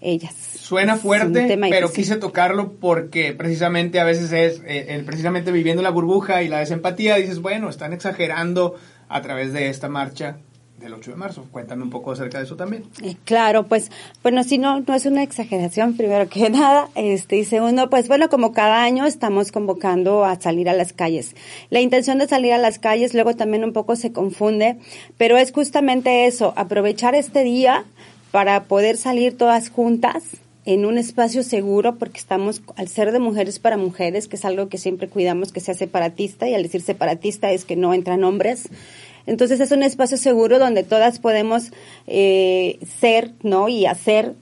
ellas. 0.00 0.59
Suena 0.70 0.96
fuerte, 0.96 1.58
pero 1.68 1.90
quise 1.90 2.14
tocarlo 2.14 2.74
porque 2.74 3.32
precisamente 3.32 3.98
a 3.98 4.04
veces 4.04 4.30
es, 4.30 4.62
eh, 4.64 5.02
precisamente 5.04 5.50
viviendo 5.50 5.82
la 5.82 5.90
burbuja 5.90 6.44
y 6.44 6.48
la 6.48 6.60
desempatía, 6.60 7.16
dices, 7.16 7.40
bueno, 7.40 7.68
están 7.68 7.92
exagerando 7.92 8.76
a 9.08 9.20
través 9.20 9.52
de 9.52 9.68
esta 9.68 9.88
marcha 9.88 10.36
del 10.78 10.94
8 10.94 11.10
de 11.10 11.16
marzo. 11.16 11.48
Cuéntame 11.50 11.82
un 11.82 11.90
poco 11.90 12.12
acerca 12.12 12.38
de 12.38 12.44
eso 12.44 12.54
también. 12.54 12.84
Eh, 13.02 13.16
claro, 13.24 13.66
pues, 13.66 13.90
bueno, 14.22 14.44
si 14.44 14.58
no, 14.58 14.78
no 14.78 14.94
es 14.94 15.06
una 15.06 15.24
exageración, 15.24 15.96
primero 15.96 16.28
que 16.28 16.50
nada, 16.50 16.88
este, 16.94 17.38
y 17.38 17.44
segundo, 17.44 17.90
pues 17.90 18.06
bueno, 18.06 18.28
como 18.28 18.52
cada 18.52 18.84
año 18.84 19.06
estamos 19.06 19.50
convocando 19.50 20.24
a 20.24 20.40
salir 20.40 20.68
a 20.68 20.72
las 20.72 20.92
calles. 20.92 21.34
La 21.70 21.80
intención 21.80 22.18
de 22.18 22.28
salir 22.28 22.52
a 22.52 22.58
las 22.58 22.78
calles 22.78 23.12
luego 23.12 23.34
también 23.34 23.64
un 23.64 23.72
poco 23.72 23.96
se 23.96 24.12
confunde, 24.12 24.78
pero 25.18 25.36
es 25.36 25.50
justamente 25.50 26.28
eso, 26.28 26.52
aprovechar 26.54 27.16
este 27.16 27.42
día 27.42 27.86
para 28.30 28.62
poder 28.66 28.96
salir 28.98 29.36
todas 29.36 29.68
juntas 29.68 30.22
en 30.64 30.84
un 30.84 30.98
espacio 30.98 31.42
seguro, 31.42 31.96
porque 31.96 32.18
estamos, 32.18 32.62
al 32.76 32.88
ser 32.88 33.12
de 33.12 33.18
mujeres 33.18 33.58
para 33.58 33.76
mujeres, 33.76 34.28
que 34.28 34.36
es 34.36 34.44
algo 34.44 34.68
que 34.68 34.78
siempre 34.78 35.08
cuidamos 35.08 35.52
que 35.52 35.60
sea 35.60 35.74
separatista, 35.74 36.48
y 36.48 36.54
al 36.54 36.62
decir 36.62 36.82
separatista 36.82 37.50
es 37.52 37.64
que 37.64 37.76
no 37.76 37.94
entran 37.94 38.24
hombres, 38.24 38.68
entonces 39.26 39.60
es 39.60 39.70
un 39.70 39.82
espacio 39.82 40.16
seguro 40.16 40.58
donde 40.58 40.82
todas 40.82 41.18
podemos 41.18 41.72
eh, 42.06 42.78
ser, 43.00 43.32
¿no? 43.42 43.68
Y 43.68 43.86
hacer 43.86 44.34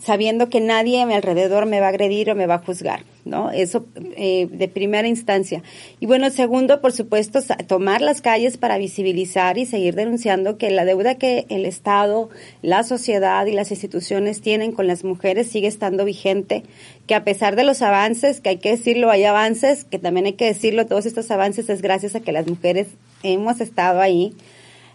sabiendo 0.00 0.48
que 0.48 0.60
nadie 0.60 1.02
a 1.02 1.06
mi 1.06 1.14
alrededor 1.14 1.66
me 1.66 1.80
va 1.80 1.86
a 1.86 1.90
agredir 1.90 2.30
o 2.30 2.34
me 2.34 2.46
va 2.46 2.54
a 2.54 2.58
juzgar, 2.58 3.00
¿no? 3.26 3.50
Eso 3.50 3.84
eh, 4.16 4.48
de 4.50 4.68
primera 4.68 5.08
instancia. 5.08 5.62
Y 6.00 6.06
bueno, 6.06 6.30
segundo, 6.30 6.80
por 6.80 6.92
supuesto, 6.92 7.40
tomar 7.66 8.00
las 8.00 8.22
calles 8.22 8.56
para 8.56 8.78
visibilizar 8.78 9.58
y 9.58 9.66
seguir 9.66 9.94
denunciando 9.94 10.56
que 10.56 10.70
la 10.70 10.84
deuda 10.84 11.16
que 11.16 11.44
el 11.50 11.66
Estado, 11.66 12.30
la 12.62 12.84
sociedad 12.84 13.44
y 13.46 13.52
las 13.52 13.70
instituciones 13.70 14.40
tienen 14.40 14.72
con 14.72 14.86
las 14.86 15.04
mujeres 15.04 15.48
sigue 15.48 15.66
estando 15.66 16.04
vigente, 16.04 16.62
que 17.06 17.14
a 17.14 17.24
pesar 17.24 17.56
de 17.56 17.64
los 17.64 17.82
avances, 17.82 18.40
que 18.40 18.50
hay 18.50 18.56
que 18.58 18.70
decirlo, 18.70 19.10
hay 19.10 19.24
avances, 19.24 19.84
que 19.84 19.98
también 19.98 20.26
hay 20.26 20.34
que 20.34 20.46
decirlo, 20.46 20.86
todos 20.86 21.04
estos 21.04 21.30
avances 21.30 21.68
es 21.68 21.82
gracias 21.82 22.14
a 22.14 22.20
que 22.20 22.32
las 22.32 22.46
mujeres 22.46 22.88
hemos 23.22 23.60
estado 23.60 24.00
ahí. 24.00 24.34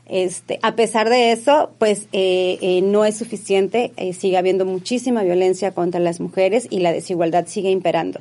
Este, 0.07 0.59
a 0.61 0.75
pesar 0.75 1.09
de 1.09 1.31
eso, 1.31 1.71
pues 1.77 2.07
eh, 2.11 2.57
eh, 2.61 2.81
no 2.81 3.05
es 3.05 3.17
suficiente, 3.17 3.93
eh, 3.95 4.13
sigue 4.13 4.37
habiendo 4.37 4.65
muchísima 4.65 5.23
violencia 5.23 5.71
contra 5.71 5.99
las 5.99 6.19
mujeres 6.19 6.67
y 6.69 6.79
la 6.79 6.91
desigualdad 6.91 7.45
sigue 7.47 7.71
imperando. 7.71 8.19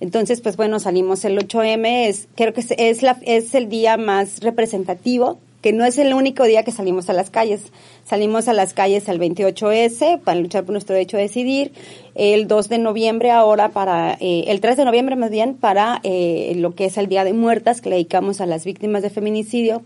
Entonces, 0.00 0.40
pues 0.40 0.56
bueno, 0.56 0.80
salimos 0.80 1.24
el 1.24 1.38
8M, 1.38 2.08
es, 2.08 2.26
creo 2.34 2.52
que 2.52 2.64
es, 2.76 3.02
la, 3.02 3.18
es 3.22 3.54
el 3.54 3.68
día 3.68 3.96
más 3.96 4.40
representativo, 4.40 5.38
que 5.60 5.72
no 5.72 5.84
es 5.84 5.98
el 5.98 6.14
único 6.14 6.44
día 6.44 6.64
que 6.64 6.72
salimos 6.72 7.10
a 7.10 7.12
las 7.12 7.30
calles. 7.30 7.60
Salimos 8.04 8.48
a 8.48 8.52
las 8.52 8.74
calles 8.74 9.08
el 9.08 9.20
28S 9.20 10.20
para 10.20 10.40
luchar 10.40 10.64
por 10.64 10.72
nuestro 10.72 10.94
derecho 10.94 11.16
a 11.16 11.20
decidir, 11.20 11.72
el 12.14 12.48
2 12.48 12.68
de 12.68 12.78
noviembre 12.78 13.30
ahora 13.30 13.70
para, 13.70 14.16
el 14.20 14.60
3 14.60 14.76
de 14.76 14.84
noviembre 14.84 15.16
más 15.16 15.30
bien 15.30 15.54
para 15.54 16.00
lo 16.04 16.74
que 16.74 16.86
es 16.86 16.98
el 16.98 17.06
Día 17.06 17.24
de 17.24 17.32
Muertas 17.32 17.80
que 17.80 17.88
le 17.88 17.96
dedicamos 17.96 18.40
a 18.40 18.46
las 18.46 18.64
víctimas 18.64 19.02
de 19.02 19.10
feminicidio 19.10 19.82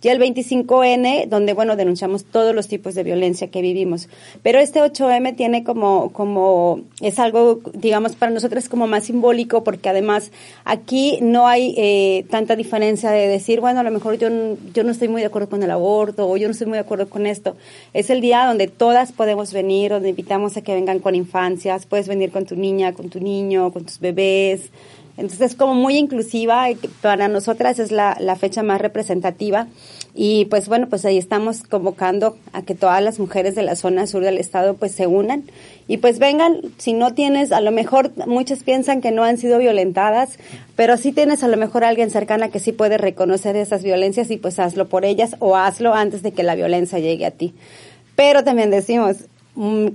y 0.00 0.08
el 0.08 0.20
25N, 0.20 1.26
donde, 1.28 1.54
bueno, 1.54 1.74
denunciamos 1.74 2.24
todos 2.24 2.54
los 2.54 2.68
tipos 2.68 2.94
de 2.94 3.02
violencia 3.02 3.48
que 3.48 3.62
vivimos. 3.62 4.08
Pero 4.42 4.60
este 4.60 4.80
8M 4.80 5.34
tiene 5.36 5.64
como, 5.64 6.12
como, 6.12 6.82
es 7.00 7.18
algo, 7.18 7.60
digamos, 7.74 8.14
para 8.14 8.30
nosotros 8.30 8.68
como 8.68 8.86
más 8.86 9.04
simbólico, 9.04 9.64
porque 9.64 9.88
además 9.88 10.30
aquí 10.64 11.18
no 11.20 11.48
hay 11.48 11.74
eh, 11.76 12.26
tanta 12.30 12.54
diferencia 12.54 13.10
de 13.10 13.26
decir, 13.26 13.60
bueno, 13.60 13.80
a 13.80 13.82
lo 13.82 13.90
mejor 13.90 14.18
yo, 14.18 14.28
yo 14.72 14.84
no 14.84 14.92
estoy 14.92 15.08
muy 15.08 15.20
de 15.20 15.26
acuerdo 15.26 15.48
con 15.48 15.64
el 15.64 15.70
aborto, 15.70 16.28
o 16.28 16.36
yo 16.36 16.46
no 16.46 16.52
estoy 16.52 16.68
muy 16.68 16.76
de 16.76 16.82
acuerdo 16.82 17.08
con 17.08 17.26
esto. 17.26 17.56
Es 17.92 18.10
el 18.10 18.20
día 18.20 18.46
donde 18.46 18.68
todas 18.68 19.12
podemos 19.12 19.52
venir, 19.52 19.90
donde 19.90 20.10
invitamos 20.10 20.56
a 20.56 20.62
que 20.62 20.74
vengan 20.74 20.98
con 20.98 21.14
infancias, 21.14 21.86
puedes 21.86 22.08
venir 22.08 22.30
con 22.30 22.46
tu 22.46 22.56
niña, 22.56 22.92
con 22.92 23.08
tu 23.08 23.20
niño, 23.20 23.72
con 23.72 23.84
tus 23.84 23.98
bebés, 23.98 24.70
entonces 25.18 25.50
es 25.50 25.56
como 25.56 25.74
muy 25.74 25.96
inclusiva 25.96 26.66
para 27.02 27.26
nosotras 27.26 27.80
es 27.80 27.90
la, 27.90 28.16
la 28.20 28.36
fecha 28.36 28.62
más 28.62 28.80
representativa. 28.80 29.66
Y 30.14 30.46
pues 30.46 30.68
bueno, 30.68 30.88
pues 30.88 31.04
ahí 31.04 31.18
estamos 31.18 31.62
convocando 31.62 32.36
a 32.52 32.62
que 32.62 32.76
todas 32.76 33.02
las 33.02 33.18
mujeres 33.18 33.56
de 33.56 33.62
la 33.62 33.74
zona 33.76 34.06
sur 34.06 34.22
del 34.22 34.38
estado 34.38 34.74
pues 34.74 34.92
se 34.92 35.08
unan 35.08 35.44
y 35.88 35.96
pues 35.96 36.20
vengan, 36.20 36.60
si 36.76 36.92
no 36.92 37.14
tienes, 37.14 37.50
a 37.50 37.60
lo 37.60 37.72
mejor 37.72 38.12
muchas 38.26 38.62
piensan 38.62 39.00
que 39.00 39.10
no 39.10 39.24
han 39.24 39.38
sido 39.38 39.58
violentadas, 39.58 40.38
pero 40.76 40.96
si 40.96 41.12
tienes 41.12 41.42
a 41.42 41.48
lo 41.48 41.56
mejor 41.56 41.82
alguien 41.82 42.10
cercana 42.10 42.50
que 42.50 42.60
sí 42.60 42.72
puede 42.72 42.96
reconocer 42.96 43.56
esas 43.56 43.82
violencias 43.82 44.30
y 44.30 44.36
pues 44.36 44.60
hazlo 44.60 44.88
por 44.88 45.04
ellas 45.04 45.34
o 45.40 45.56
hazlo 45.56 45.94
antes 45.94 46.22
de 46.22 46.30
que 46.30 46.44
la 46.44 46.54
violencia 46.54 47.00
llegue 47.00 47.26
a 47.26 47.32
ti. 47.32 47.54
Pero 48.14 48.44
también 48.44 48.70
decimos, 48.70 49.16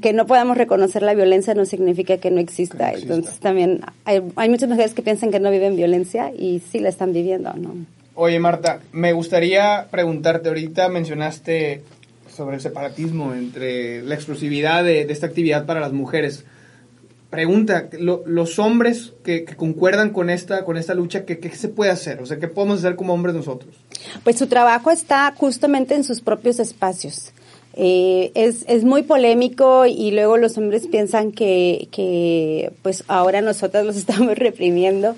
que 0.02 0.12
no 0.14 0.26
podamos 0.26 0.58
reconocer 0.58 1.04
la 1.04 1.14
violencia 1.14 1.54
no 1.54 1.66
significa 1.66 2.18
que 2.18 2.32
no 2.32 2.40
exista. 2.40 2.92
Entonces 2.92 3.40
también 3.40 3.82
hay, 4.04 4.22
hay, 4.36 4.50
muchas 4.50 4.68
mujeres 4.68 4.94
que 4.94 5.02
piensan 5.02 5.32
que 5.32 5.40
no 5.40 5.52
viven 5.52 5.76
violencia 5.78 6.32
y 6.38 6.62
sí 6.70 6.80
la 6.80 6.90
están 6.90 7.14
viviendo, 7.14 7.54
¿no? 7.54 7.74
Oye, 8.16 8.40
Marta, 8.40 8.82
me 8.92 9.14
gustaría 9.14 9.88
preguntarte, 9.90 10.50
ahorita 10.50 10.90
mencionaste 10.90 11.82
sobre 12.36 12.58
el 12.58 12.62
separatismo 12.62 13.34
entre 13.34 14.04
la 14.04 14.16
exclusividad 14.16 14.84
de, 14.84 15.02
esta 15.02 15.28
actividad 15.28 15.66
para 15.66 15.80
las 15.80 15.94
mujeres. 15.94 16.44
Pregunta, 17.30 17.90
los 18.00 18.60
hombres 18.60 19.14
que, 19.24 19.46
concuerdan 19.46 20.12
con 20.12 20.30
esta, 20.30 20.66
con 20.66 20.78
esta 20.78 20.94
lucha, 20.94 21.26
¿qué, 21.26 21.40
¿qué 21.40 21.50
se 21.56 21.70
puede 21.70 21.90
hacer? 21.90 22.22
O 22.22 22.26
sea, 22.26 22.38
¿qué 22.38 22.48
podemos 22.48 22.80
hacer 22.80 22.96
como 22.96 23.14
hombres 23.14 23.34
nosotros? 23.34 23.74
Pues 24.24 24.38
su 24.38 24.48
trabajo 24.48 24.92
está 24.92 25.34
justamente 25.36 25.96
en 25.96 26.04
sus 26.04 26.22
propios 26.22 26.60
espacios. 26.60 27.32
Eh, 27.76 28.32
es, 28.36 28.66
es 28.68 28.84
muy 28.84 29.04
polémico 29.04 29.86
y 29.86 30.12
luego 30.12 30.38
los 30.38 30.58
hombres 30.58 30.88
piensan 30.88 31.32
que, 31.32 31.88
que 31.92 32.72
pues 32.82 33.04
ahora 33.08 33.42
nosotras 33.42 33.86
los 33.86 33.96
estamos 33.98 34.38
reprimiendo. 34.38 35.16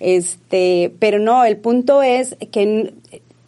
Este, 0.00 0.92
pero 0.98 1.18
no, 1.18 1.44
el 1.44 1.56
punto 1.56 2.02
es 2.02 2.36
que 2.52 2.94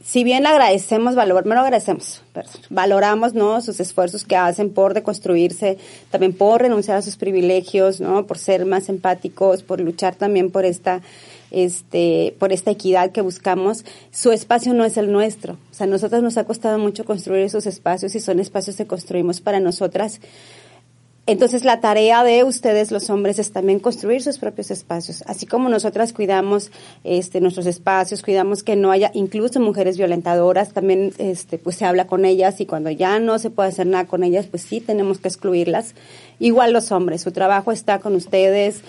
si 0.02 0.25
bien 0.25 0.47
agradecemos, 0.47 1.14
valor, 1.14 1.47
no 1.47 1.61
agradecemos, 1.61 2.23
valoramos 2.71 3.35
¿no? 3.35 3.61
sus 3.61 3.79
esfuerzos 3.79 4.25
que 4.25 4.35
hacen 4.35 4.71
por 4.71 4.95
deconstruirse, 4.95 5.79
también 6.11 6.33
por 6.33 6.62
renunciar 6.62 6.97
a 6.97 7.02
sus 7.02 7.17
privilegios, 7.17 8.00
¿no? 8.00 8.26
por 8.26 8.38
ser 8.38 8.67
más 8.67 8.88
empáticos, 8.88 9.62
por 9.62 9.81
luchar 9.81 10.17
también 10.17 10.50
por 10.50 10.64
esta 10.64 11.00
este, 11.50 12.35
por 12.38 12.52
esta 12.52 12.71
equidad 12.71 13.12
que 13.12 13.21
buscamos, 13.21 13.85
su 14.11 14.33
espacio 14.33 14.75
no 14.75 14.85
es 14.85 14.97
el 14.97 15.12
nuestro. 15.12 15.54
O 15.71 15.75
sea, 15.75 15.85
a 15.85 15.90
nosotros 15.90 16.23
nos 16.23 16.37
ha 16.37 16.45
costado 16.45 16.78
mucho 16.78 17.04
construir 17.04 17.42
esos 17.42 17.66
espacios 17.66 18.14
y 18.14 18.21
son 18.21 18.40
espacios 18.40 18.76
que 18.76 18.87
construimos 18.87 19.40
para 19.40 19.61
nosotras. 19.61 20.21
Entonces 21.30 21.64
la 21.64 21.80
tarea 21.80 22.25
de 22.25 22.42
ustedes 22.42 22.90
los 22.90 23.09
hombres 23.09 23.38
es 23.38 23.52
también 23.52 23.78
construir 23.78 24.21
sus 24.21 24.38
propios 24.38 24.73
espacios, 24.73 25.23
así 25.26 25.47
como 25.47 25.69
nosotras 25.69 26.12
cuidamos 26.12 26.73
este 27.04 27.40
nuestros 27.40 27.66
espacios, 27.66 28.23
cuidamos 28.23 28.64
que 28.64 28.75
no 28.75 28.90
haya 28.90 29.12
incluso 29.14 29.61
mujeres 29.61 29.97
violentadoras, 29.97 30.73
también 30.73 31.12
este 31.19 31.57
pues 31.57 31.76
se 31.76 31.85
habla 31.85 32.09
con 32.09 32.25
ellas 32.25 32.61
y 32.61 32.66
cuando 32.66 32.90
ya 32.90 33.21
no 33.21 33.38
se 33.38 33.50
puede 33.50 33.69
hacer 33.69 33.87
nada 33.87 34.07
con 34.07 34.25
ellas, 34.25 34.47
pues 34.47 34.62
sí 34.62 34.80
tenemos 34.80 35.19
que 35.19 35.28
excluirlas. 35.28 35.95
Igual 36.40 36.73
los 36.73 36.90
hombres, 36.90 37.21
su 37.21 37.30
trabajo 37.30 37.71
está 37.71 38.00
con 38.00 38.16
ustedes, 38.16 38.80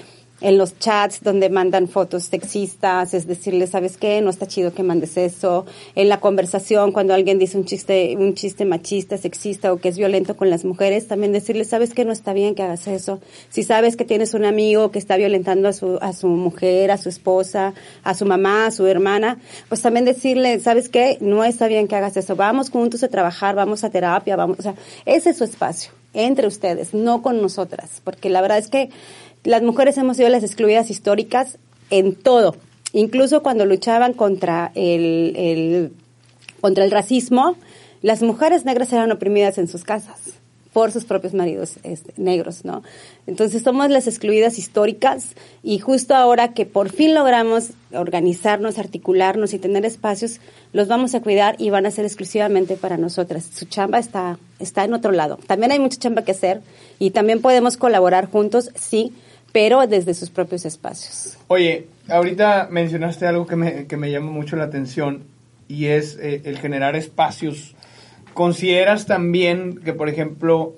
en 0.42 0.58
los 0.58 0.78
chats 0.80 1.22
donde 1.24 1.50
mandan 1.50 1.88
fotos 1.88 2.24
sexistas, 2.24 3.14
es 3.14 3.28
decirle, 3.28 3.68
¿sabes 3.68 3.98
qué? 3.98 4.22
No 4.22 4.30
está 4.30 4.48
chido 4.48 4.74
que 4.74 4.84
mandes 4.84 5.16
eso. 5.18 5.66
En 5.96 6.10
la 6.10 6.20
conversación, 6.20 6.92
cuando 6.92 7.14
alguien 7.14 7.40
dice 7.40 7.58
un 7.58 7.66
chiste, 7.66 8.16
un 8.18 8.34
chiste 8.34 8.66
machista, 8.66 9.18
sexista 9.18 9.72
o 9.72 9.78
que 9.78 9.90
es 9.90 9.98
violento 9.98 10.36
con 10.36 10.50
las 10.50 10.66
mujeres, 10.66 11.08
también 11.08 11.32
decirle, 11.32 11.64
¿sabes 11.64 11.94
qué? 11.94 12.06
No 12.06 12.12
está 12.12 12.34
bien 12.34 12.56
que 12.56 12.64
hagas 12.64 12.88
eso. 12.88 13.20
Si 13.50 13.64
sabes 13.64 13.96
que 13.96 14.04
tienes 14.04 14.34
un 14.34 14.46
amigo 14.46 14.92
que 14.92 15.00
está 15.00 15.16
violentando 15.16 15.70
a 15.70 15.74
su, 15.74 16.00
a 16.02 16.14
su 16.14 16.28
mujer, 16.28 16.92
a 16.92 16.98
su 16.98 17.10
esposa, 17.10 17.74
a 18.04 18.14
su 18.16 18.26
mamá, 18.26 18.66
a 18.68 18.72
su 18.72 18.88
hermana, 18.88 19.40
pues 19.70 19.82
también 19.82 20.06
decirle, 20.06 20.60
¿sabes 20.60 20.90
qué? 20.90 21.18
No 21.22 21.44
está 21.44 21.68
bien 21.68 21.88
que 21.88 21.96
hagas 21.96 22.18
eso. 22.18 22.36
Vamos 22.36 22.72
juntos 22.72 23.04
a 23.04 23.10
trabajar, 23.10 23.56
vamos 23.56 23.84
a 23.84 23.92
terapia, 23.92 24.36
vamos, 24.36 24.60
o 24.60 24.64
sea, 24.64 24.76
ese 25.06 25.30
es 25.30 25.38
su 25.38 25.44
espacio 25.44 25.92
entre 26.14 26.48
ustedes, 26.48 26.94
no 26.94 27.22
con 27.22 27.42
nosotras, 27.42 28.02
porque 28.04 28.30
la 28.30 28.42
verdad 28.42 28.58
es 28.58 28.68
que 28.68 28.90
las 29.44 29.62
mujeres 29.62 29.98
hemos 29.98 30.18
sido 30.18 30.30
las 30.30 30.44
excluidas 30.44 30.90
históricas 30.90 31.58
en 31.90 32.16
todo, 32.16 32.56
incluso 32.94 33.44
cuando 33.44 33.66
luchaban 33.66 34.14
contra 34.14 34.72
el, 34.76 35.92
contra 36.62 36.84
el 36.86 36.92
racismo, 36.92 37.56
las 38.02 38.22
mujeres 38.22 38.66
negras 38.66 38.92
eran 38.94 39.12
oprimidas 39.12 39.58
en 39.58 39.68
sus 39.68 39.84
casas 39.84 40.42
por 40.74 40.92
sus 40.92 41.04
propios 41.04 41.34
maridos 41.34 41.76
este, 41.84 42.14
negros, 42.16 42.64
¿no? 42.64 42.82
Entonces 43.28 43.62
somos 43.62 43.90
las 43.90 44.08
excluidas 44.08 44.58
históricas 44.58 45.36
y 45.64 45.80
justo 45.80 46.16
ahora 46.16 46.54
que 46.54 46.66
por 46.66 46.90
fin 46.90 47.14
logramos 47.14 47.72
organizarnos, 47.94 48.78
articularnos 48.78 49.54
y 49.54 49.60
tener 49.60 49.86
espacios, 49.86 50.40
los 50.72 50.88
vamos 50.88 51.14
a 51.14 51.22
cuidar 51.22 51.56
y 51.58 51.72
van 51.72 51.86
a 51.86 51.92
ser 51.92 52.06
exclusivamente 52.06 52.78
para 52.78 52.98
nosotras. 52.98 53.50
Su 53.54 53.66
chamba 53.66 54.00
está, 54.00 54.40
está 54.60 54.86
en 54.86 54.94
otro 54.94 55.12
lado. 55.12 55.38
También 55.46 55.74
hay 55.74 55.80
mucha 55.80 56.00
chamba 56.00 56.24
que 56.24 56.32
hacer 56.32 56.62
y 57.00 57.12
también 57.12 57.42
podemos 57.42 57.76
colaborar 57.76 58.32
juntos, 58.32 58.72
sí, 58.76 59.14
pero 59.52 59.86
desde 59.88 60.14
sus 60.14 60.30
propios 60.30 60.66
espacios. 60.66 61.38
Oye, 61.48 61.88
ahorita 62.10 62.68
mencionaste 62.72 63.28
algo 63.28 63.48
que 63.48 63.56
me, 63.56 63.88
que 63.88 63.98
me 63.98 64.12
llama 64.12 64.32
mucho 64.32 64.56
la 64.56 64.66
atención 64.66 65.24
y 65.68 65.88
es 65.88 66.18
eh, 66.18 66.42
el 66.46 66.58
generar 66.58 66.96
espacios. 66.96 67.76
¿Consideras 68.34 69.06
también 69.06 69.78
que, 69.78 69.94
por 69.94 70.10
ejemplo, 70.10 70.76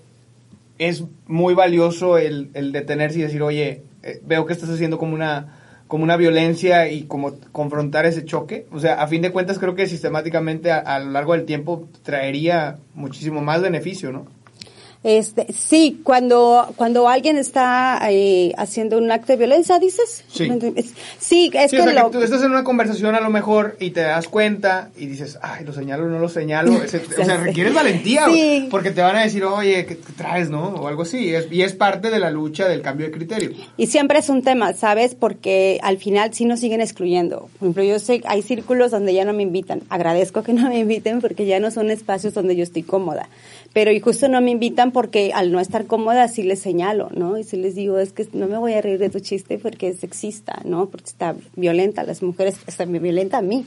es 0.80 1.04
muy 1.28 1.54
valioso 1.54 2.18
el, 2.18 2.50
el 2.54 2.72
detenerse 2.72 3.20
y 3.20 3.22
decir, 3.24 3.42
oye, 3.42 3.84
eh, 4.02 4.20
veo 4.26 4.46
que 4.46 4.54
estás 4.54 4.70
haciendo 4.70 4.98
como 4.98 5.14
una 5.14 5.60
como 5.88 6.06
una 6.06 6.18
violencia 6.18 6.90
y 6.90 7.04
como 7.04 7.36
confrontar 7.52 8.08
ese 8.08 8.26
choque. 8.26 8.66
O 8.72 8.80
sea, 8.80 9.04
a 9.04 9.06
fin 9.06 9.22
de 9.22 9.32
cuentas 9.32 9.60
creo 9.60 9.76
que 9.76 9.86
sistemáticamente 9.86 10.72
a, 10.72 10.80
a 10.80 11.00
lo 11.00 11.12
largo 11.12 11.34
del 11.34 11.46
tiempo 11.46 11.88
traería 12.02 12.78
muchísimo 12.96 13.42
más 13.42 13.62
beneficio, 13.62 14.12
¿no? 14.12 14.26
Este, 15.04 15.52
sí, 15.52 16.00
cuando, 16.04 16.72
cuando 16.78 17.10
alguien 17.10 17.38
está 17.38 18.00
eh, 18.10 18.54
haciendo 18.58 18.98
un 18.98 19.12
acto 19.12 19.34
de 19.34 19.38
violencia, 19.38 19.78
dices. 19.80 20.24
Sí. 20.32 20.50
Es- 20.76 20.94
Sí, 21.20 21.52
es 21.54 21.72
Sí, 21.72 21.76
que, 21.78 21.82
o 21.82 21.86
sea, 21.86 21.94
lo- 21.94 22.12
que 22.12 22.18
tú 22.18 22.24
estás 22.24 22.42
en 22.44 22.52
una 22.52 22.64
conversación 22.64 23.14
a 23.16 23.20
lo 23.22 23.30
mejor 23.30 23.76
y 23.80 23.92
te 23.92 24.02
das 24.02 24.28
cuenta 24.28 24.92
y 24.98 25.06
dices, 25.08 25.38
ay, 25.42 25.66
lo 25.66 25.74
señalo 25.74 26.06
o 26.06 26.08
no 26.08 26.20
lo 26.20 26.30
señalo. 26.30 26.72
O 27.24 27.26
sea, 27.26 27.38
requieres 27.38 27.74
valentía, 27.74 28.26
Sí. 28.28 28.68
porque 28.72 28.92
te 28.92 29.02
van 29.02 29.16
a 29.18 29.24
decir, 29.24 29.44
oye, 29.44 29.86
¿qué, 29.86 29.96
traes, 30.16 30.50
no? 30.50 30.70
O 30.70 30.88
algo 30.88 31.02
así. 31.04 31.34
Es- 31.36 31.52
y 31.52 31.64
es 31.64 31.74
parte 31.74 32.10
de 32.10 32.20
la 32.20 32.30
lucha 32.32 32.68
del 32.68 32.82
cambio 32.82 33.08
de 33.08 33.12
criterio. 33.12 33.52
Y 33.78 33.88
siempre 33.88 34.20
es 34.20 34.30
un 34.30 34.42
tema, 34.42 34.74
¿sabes? 34.74 35.16
Porque 35.16 35.80
al 35.84 35.98
final 35.98 36.34
sí 36.34 36.46
nos 36.46 36.60
siguen 36.62 36.80
excluyendo. 36.82 37.50
Por 37.60 37.68
ejemplo, 37.68 37.84
yo 37.84 38.00
sé, 38.00 38.22
hay 38.26 38.42
círculos 38.42 38.92
donde 38.92 39.14
ya 39.14 39.26
no 39.26 39.34
me 39.34 39.44
invitan. 39.44 39.82
Agradezco 39.90 40.44
que 40.44 40.54
no 40.54 40.70
me 40.70 40.80
inviten 40.80 41.20
porque 41.20 41.46
ya 41.46 41.60
no 41.60 41.72
son 41.72 41.92
espacios 41.92 42.34
donde 42.34 42.56
yo 42.56 42.64
estoy 42.64 42.84
cómoda. 42.84 43.28
Pero 43.74 43.92
y 43.92 44.00
justo 44.00 44.28
no 44.28 44.40
me 44.40 44.52
invitan 44.52 44.92
porque 44.92 45.32
al 45.34 45.52
no 45.52 45.60
estar 45.60 45.88
cómoda 45.88 46.28
sí 46.28 46.44
les 46.44 46.60
señalo, 46.60 47.10
¿no? 47.16 47.38
Y 47.38 47.44
sí 47.44 47.58
les 47.58 47.74
digo, 47.74 47.98
es 47.98 48.14
que 48.14 48.28
no 48.34 48.48
me 48.48 48.58
voy 48.58 48.74
a 48.74 48.82
reír 48.82 49.00
de 49.00 49.10
tu 49.10 49.20
chiste 49.20 49.58
porque 49.58 49.90
es 49.90 50.00
sexista, 50.00 50.62
¿no? 50.64 50.88
Porque 50.88 51.08
está 51.08 51.36
violenta, 51.56 52.04
las 52.04 52.22
mujeres 52.22 52.58
están 52.68 52.92
violenta 52.92 53.40
a 53.40 53.42
mí. 53.42 53.66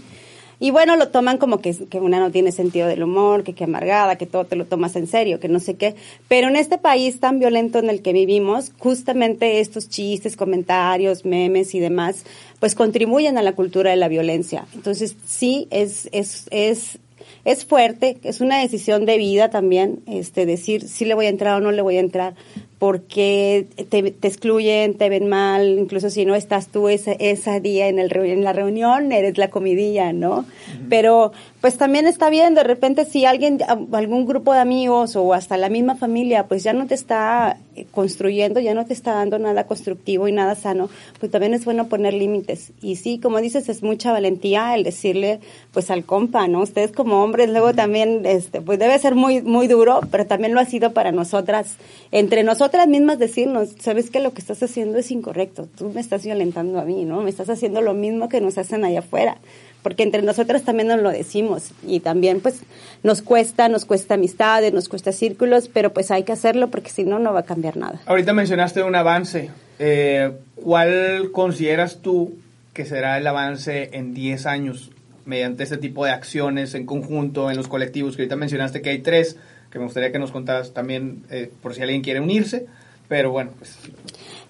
Y 0.59 0.71
bueno, 0.71 0.97
lo 0.97 1.09
toman 1.09 1.37
como 1.37 1.61
que, 1.61 1.75
que 1.75 2.01
una 2.01 2.19
no 2.19 2.31
tiene 2.31 2.51
sentido 2.51 2.89
del 2.89 3.03
humor, 3.03 3.45
que 3.45 3.53
que 3.53 3.65
amargada, 3.65 4.17
que 4.17 4.25
todo 4.25 4.47
te 4.47 4.57
lo 4.57 4.65
tomas 4.65 4.97
en 4.97 5.07
serio, 5.07 5.39
que 5.39 5.49
no 5.49 5.61
sé 5.61 5.75
qué. 5.75 5.97
Pero 6.29 6.49
en 6.49 6.57
este 6.57 6.79
país 6.79 7.21
tan 7.21 7.39
violento 7.39 7.79
en 7.79 7.91
el 7.91 8.01
que 8.01 8.15
vivimos, 8.15 8.73
justamente 8.79 9.61
estos 9.61 9.91
chistes, 9.91 10.37
comentarios, 10.37 11.27
memes 11.27 11.75
y 11.75 11.81
demás, 11.81 12.25
pues 12.59 12.75
contribuyen 12.75 13.37
a 13.37 13.43
la 13.43 13.53
cultura 13.53 13.91
de 13.91 13.97
la 13.97 14.09
violencia. 14.09 14.67
Entonces, 14.75 15.17
sí, 15.27 15.69
es, 15.71 16.09
es, 16.13 16.47
es, 16.51 16.99
es 17.45 17.65
fuerte, 17.65 18.19
es 18.23 18.41
una 18.41 18.61
decisión 18.61 19.07
de 19.07 19.19
vida 19.19 19.51
también, 19.51 20.01
este, 20.07 20.47
decir 20.47 20.89
si 20.89 21.05
le 21.05 21.15
voy 21.15 21.27
a 21.27 21.31
entrar 21.31 21.57
o 21.57 21.61
no 21.61 21.73
le 21.73 21.83
voy 21.83 21.97
a 21.97 22.01
entrar, 22.01 22.35
porque 22.79 23.67
te, 23.89 24.11
te 24.11 24.29
excluyen, 24.29 24.95
te 24.95 25.09
ven 25.09 25.29
mal, 25.29 25.79
incluso 25.79 26.11
si 26.11 26.25
no 26.27 26.35
estás 26.35 26.69
tú 26.69 26.89
ese, 26.89 27.17
ese 27.21 27.61
día 27.61 27.89
en, 27.89 27.99
el, 27.99 28.15
en 28.17 28.45
la 28.45 28.53
reunión, 28.53 29.13
eres 29.13 29.39
la 29.39 29.49
comidilla, 29.49 30.13
¿no? 30.13 30.45
Pero 30.89 31.33
pues 31.67 31.79
también 31.79 32.07
está 32.07 32.31
bien, 32.31 32.55
de 32.55 32.63
repente 32.63 33.05
si 33.05 33.25
alguien, 33.25 33.59
algún 33.91 34.25
grupo 34.25 34.53
de 34.53 34.61
amigos 34.61 35.17
o 35.17 35.35
hasta 35.35 35.57
la 35.57 35.69
misma 35.69 35.97
familia, 35.97 36.47
pues 36.47 36.63
ya 36.63 36.73
no 36.73 36.87
te 36.87 36.95
está 36.95 37.57
eh, 37.75 37.87
construyendo, 37.91 38.61
ya 38.61 38.73
no 38.73 38.87
te 38.87 38.93
está 38.93 39.15
dando 39.15 39.37
nada 39.41 39.67
constructivo 39.67 40.29
y 40.29 40.33
nada 40.33 40.55
sano, 40.55 40.89
pues 41.19 41.33
también 41.33 41.55
es 41.55 41.65
bueno 41.65 41.89
poner 41.89 42.15
límites. 42.15 42.71
Y 42.83 42.95
sí, 42.95 43.19
como 43.19 43.41
dices, 43.41 43.69
es 43.69 43.83
mucha 43.83 44.13
valentía 44.13 44.77
el 44.77 44.85
decirle, 44.85 45.41
pues 45.73 45.91
al 45.91 46.05
compa, 46.05 46.47
¿no? 46.47 46.61
Ustedes 46.61 46.93
como 46.93 47.25
hombres 47.25 47.49
luego 47.49 47.75
también, 47.75 48.25
este, 48.27 48.61
pues 48.61 48.79
debe 48.79 48.97
ser 49.01 49.17
muy, 49.17 49.43
muy 49.43 49.67
duro, 49.67 50.03
pero 50.13 50.25
también 50.25 50.55
lo 50.55 50.61
ha 50.61 50.67
sido 50.67 50.93
para 50.93 51.11
nosotras, 51.11 51.79
entre 52.13 52.45
nosotras 52.45 52.87
mismas 52.87 53.19
decirnos, 53.19 53.71
sabes 53.81 54.09
que 54.09 54.21
lo 54.21 54.33
que 54.33 54.41
estás 54.41 54.63
haciendo 54.63 54.99
es 54.99 55.11
incorrecto, 55.11 55.67
tú 55.77 55.91
me 55.93 56.01
estás 56.01 56.25
violentando 56.25 56.79
a 56.79 56.85
mí, 56.85 57.05
¿no? 57.05 57.23
Me 57.23 57.31
estás 57.31 57.51
haciendo 57.51 57.81
lo 57.81 57.93
mismo 57.93 58.29
que 58.29 58.41
nos 58.41 58.57
hacen 58.57 58.85
allá 58.85 59.01
afuera 59.01 59.39
porque 59.87 60.03
entre 60.03 60.21
nosotras 60.21 60.65
también 60.65 60.89
nos 60.89 61.01
lo 61.01 61.11
decimos 61.11 61.71
y 61.87 62.01
también 62.01 62.41
pues 62.41 62.63
nos 63.05 63.23
cuesta, 63.23 63.69
nos 63.69 63.85
cuesta 63.85 64.15
amistades, 64.15 64.73
nos 64.73 64.89
cuesta 64.89 65.13
círculos, 65.13 65.71
pero 65.73 65.93
pues 65.93 66.11
hay 66.11 66.25
que 66.25 66.33
hacerlo 66.33 66.73
porque 66.73 66.91
si 66.91 67.05
no, 67.05 67.21
no 67.21 67.33
va 67.33 67.39
a 67.39 67.45
cambiar 67.45 67.77
nada. 67.77 68.01
Ahorita 68.07 68.33
mencionaste 68.33 68.83
un 68.83 68.97
avance. 68.97 69.49
Eh, 69.79 70.33
¿Cuál 70.57 71.31
consideras 71.31 72.03
tú 72.03 72.35
que 72.73 72.85
será 72.85 73.17
el 73.17 73.29
avance 73.29 73.91
en 73.93 74.13
10 74.13 74.47
años 74.47 74.91
mediante 75.25 75.63
este 75.63 75.77
tipo 75.77 76.05
de 76.05 76.11
acciones 76.11 76.75
en 76.75 76.85
conjunto, 76.85 77.49
en 77.49 77.57
los 77.57 77.69
colectivos? 77.69 78.17
Que 78.17 78.23
ahorita 78.23 78.35
mencionaste 78.35 78.83
que 78.83 78.91
hay 78.91 78.99
tres, 78.99 79.37
que 79.71 79.79
me 79.79 79.85
gustaría 79.85 80.11
que 80.11 80.19
nos 80.19 80.33
contaras 80.33 80.75
también 80.75 81.23
eh, 81.31 81.49
por 81.63 81.77
si 81.77 81.83
alguien 81.83 82.03
quiere 82.03 82.19
unirse. 82.19 82.67
Pero 83.07 83.31
bueno, 83.31 83.53
pues 83.57 83.79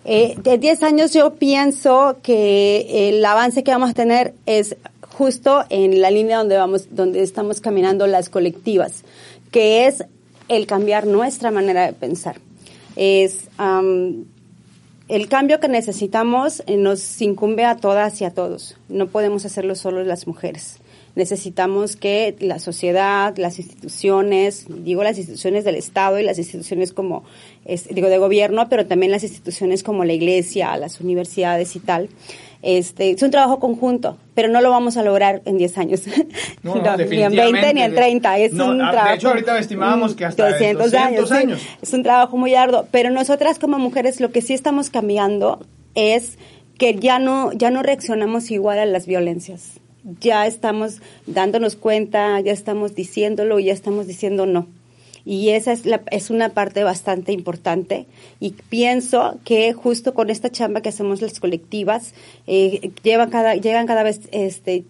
Eh, 0.08 0.36
de 0.40 0.56
10 0.56 0.84
años 0.84 1.12
yo 1.12 1.34
pienso 1.34 2.16
que 2.22 3.08
el 3.08 3.24
avance 3.24 3.64
que 3.64 3.72
vamos 3.72 3.90
a 3.90 3.92
tener 3.92 4.34
es 4.46 4.76
justo 5.16 5.64
en 5.70 6.02
la 6.02 6.10
línea 6.10 6.36
donde 6.36 6.58
vamos, 6.58 6.88
donde 6.90 7.22
estamos 7.22 7.62
caminando 7.62 8.06
las 8.06 8.28
colectivas, 8.28 9.02
que 9.50 9.86
es 9.86 10.04
el 10.48 10.66
cambiar 10.66 11.06
nuestra 11.06 11.50
manera 11.50 11.86
de 11.86 11.94
pensar. 11.94 12.36
Es 12.96 13.48
am, 13.56 14.26
el 15.08 15.28
cambio 15.28 15.58
que 15.58 15.68
necesitamos 15.68 16.62
eh, 16.66 16.76
nos 16.76 17.22
incumbe 17.22 17.64
a 17.64 17.76
todas 17.76 18.20
y 18.20 18.24
a 18.24 18.30
todos. 18.30 18.76
No 18.90 19.06
podemos 19.06 19.46
hacerlo 19.46 19.74
solo 19.74 20.04
las 20.04 20.26
mujeres. 20.26 20.80
Necesitamos 21.14 21.96
que 21.96 22.36
la 22.40 22.58
sociedad, 22.58 23.34
las 23.38 23.58
instituciones, 23.58 24.66
digo 24.68 25.02
las 25.02 25.16
instituciones 25.16 25.64
del 25.64 25.76
Estado 25.76 26.18
y 26.18 26.24
las 26.24 26.36
instituciones 26.36 26.92
como, 26.92 27.24
digo 27.88 28.08
de 28.08 28.18
gobierno, 28.18 28.68
pero 28.68 28.84
también 28.84 29.12
las 29.12 29.22
instituciones 29.22 29.82
como 29.82 30.04
la 30.04 30.12
iglesia, 30.12 30.76
las 30.76 31.00
universidades 31.00 31.74
y 31.74 31.80
tal. 31.80 32.10
Este, 32.62 33.10
es 33.10 33.22
un 33.22 33.30
trabajo 33.30 33.60
conjunto, 33.60 34.16
pero 34.34 34.48
no 34.48 34.60
lo 34.60 34.70
vamos 34.70 34.96
a 34.96 35.02
lograr 35.02 35.42
en 35.44 35.58
10 35.58 35.78
años. 35.78 36.02
No, 36.62 36.74
no, 36.82 36.96
ni 36.96 37.22
en 37.22 37.34
20 37.36 37.74
ni 37.74 37.82
en 37.82 37.92
definitivamente. 37.92 37.96
30. 37.96 38.38
Es 38.38 38.52
un 38.54 38.80
ah, 38.80 38.86
de 38.86 38.92
trabajo. 38.92 39.14
hecho, 39.14 39.28
ahorita 39.28 39.58
estimábamos 39.58 40.14
que 40.14 40.24
hasta 40.24 40.50
200 40.50 40.90
200 40.90 41.32
años. 41.32 41.60
sí. 41.60 41.76
Es 41.82 41.92
un 41.92 42.02
trabajo 42.02 42.36
muy 42.36 42.54
arduo, 42.54 42.86
pero 42.90 43.10
nosotras 43.10 43.58
como 43.58 43.78
mujeres 43.78 44.20
lo 44.20 44.32
que 44.32 44.42
sí 44.42 44.52
estamos 44.54 44.90
cambiando 44.90 45.64
es 45.94 46.38
que 46.78 46.94
ya 46.96 47.18
no 47.18 47.52
ya 47.52 47.70
no 47.70 47.82
reaccionamos 47.82 48.50
igual 48.50 48.78
a 48.78 48.86
las 48.86 49.06
violencias. 49.06 49.80
Ya 50.20 50.46
estamos 50.46 51.00
dándonos 51.26 51.76
cuenta, 51.76 52.38
ya 52.40 52.52
estamos 52.52 52.94
diciéndolo, 52.94 53.58
ya 53.58 53.72
estamos 53.72 54.06
diciendo 54.06 54.46
no. 54.46 54.66
Y 55.26 55.50
esa 55.50 55.72
es, 55.72 55.84
la, 55.84 56.02
es 56.12 56.30
una 56.30 56.50
parte 56.50 56.84
bastante 56.84 57.32
importante. 57.32 58.06
Y 58.38 58.52
pienso 58.70 59.40
que 59.44 59.72
justo 59.72 60.14
con 60.14 60.30
esta 60.30 60.50
chamba 60.50 60.82
que 60.82 60.90
hacemos 60.90 61.20
las 61.20 61.40
colectivas, 61.40 62.14
eh, 62.46 62.92
cada, 63.02 63.56
llegan 63.56 63.88
cada 63.88 64.04
vez 64.04 64.20
este, 64.30 64.84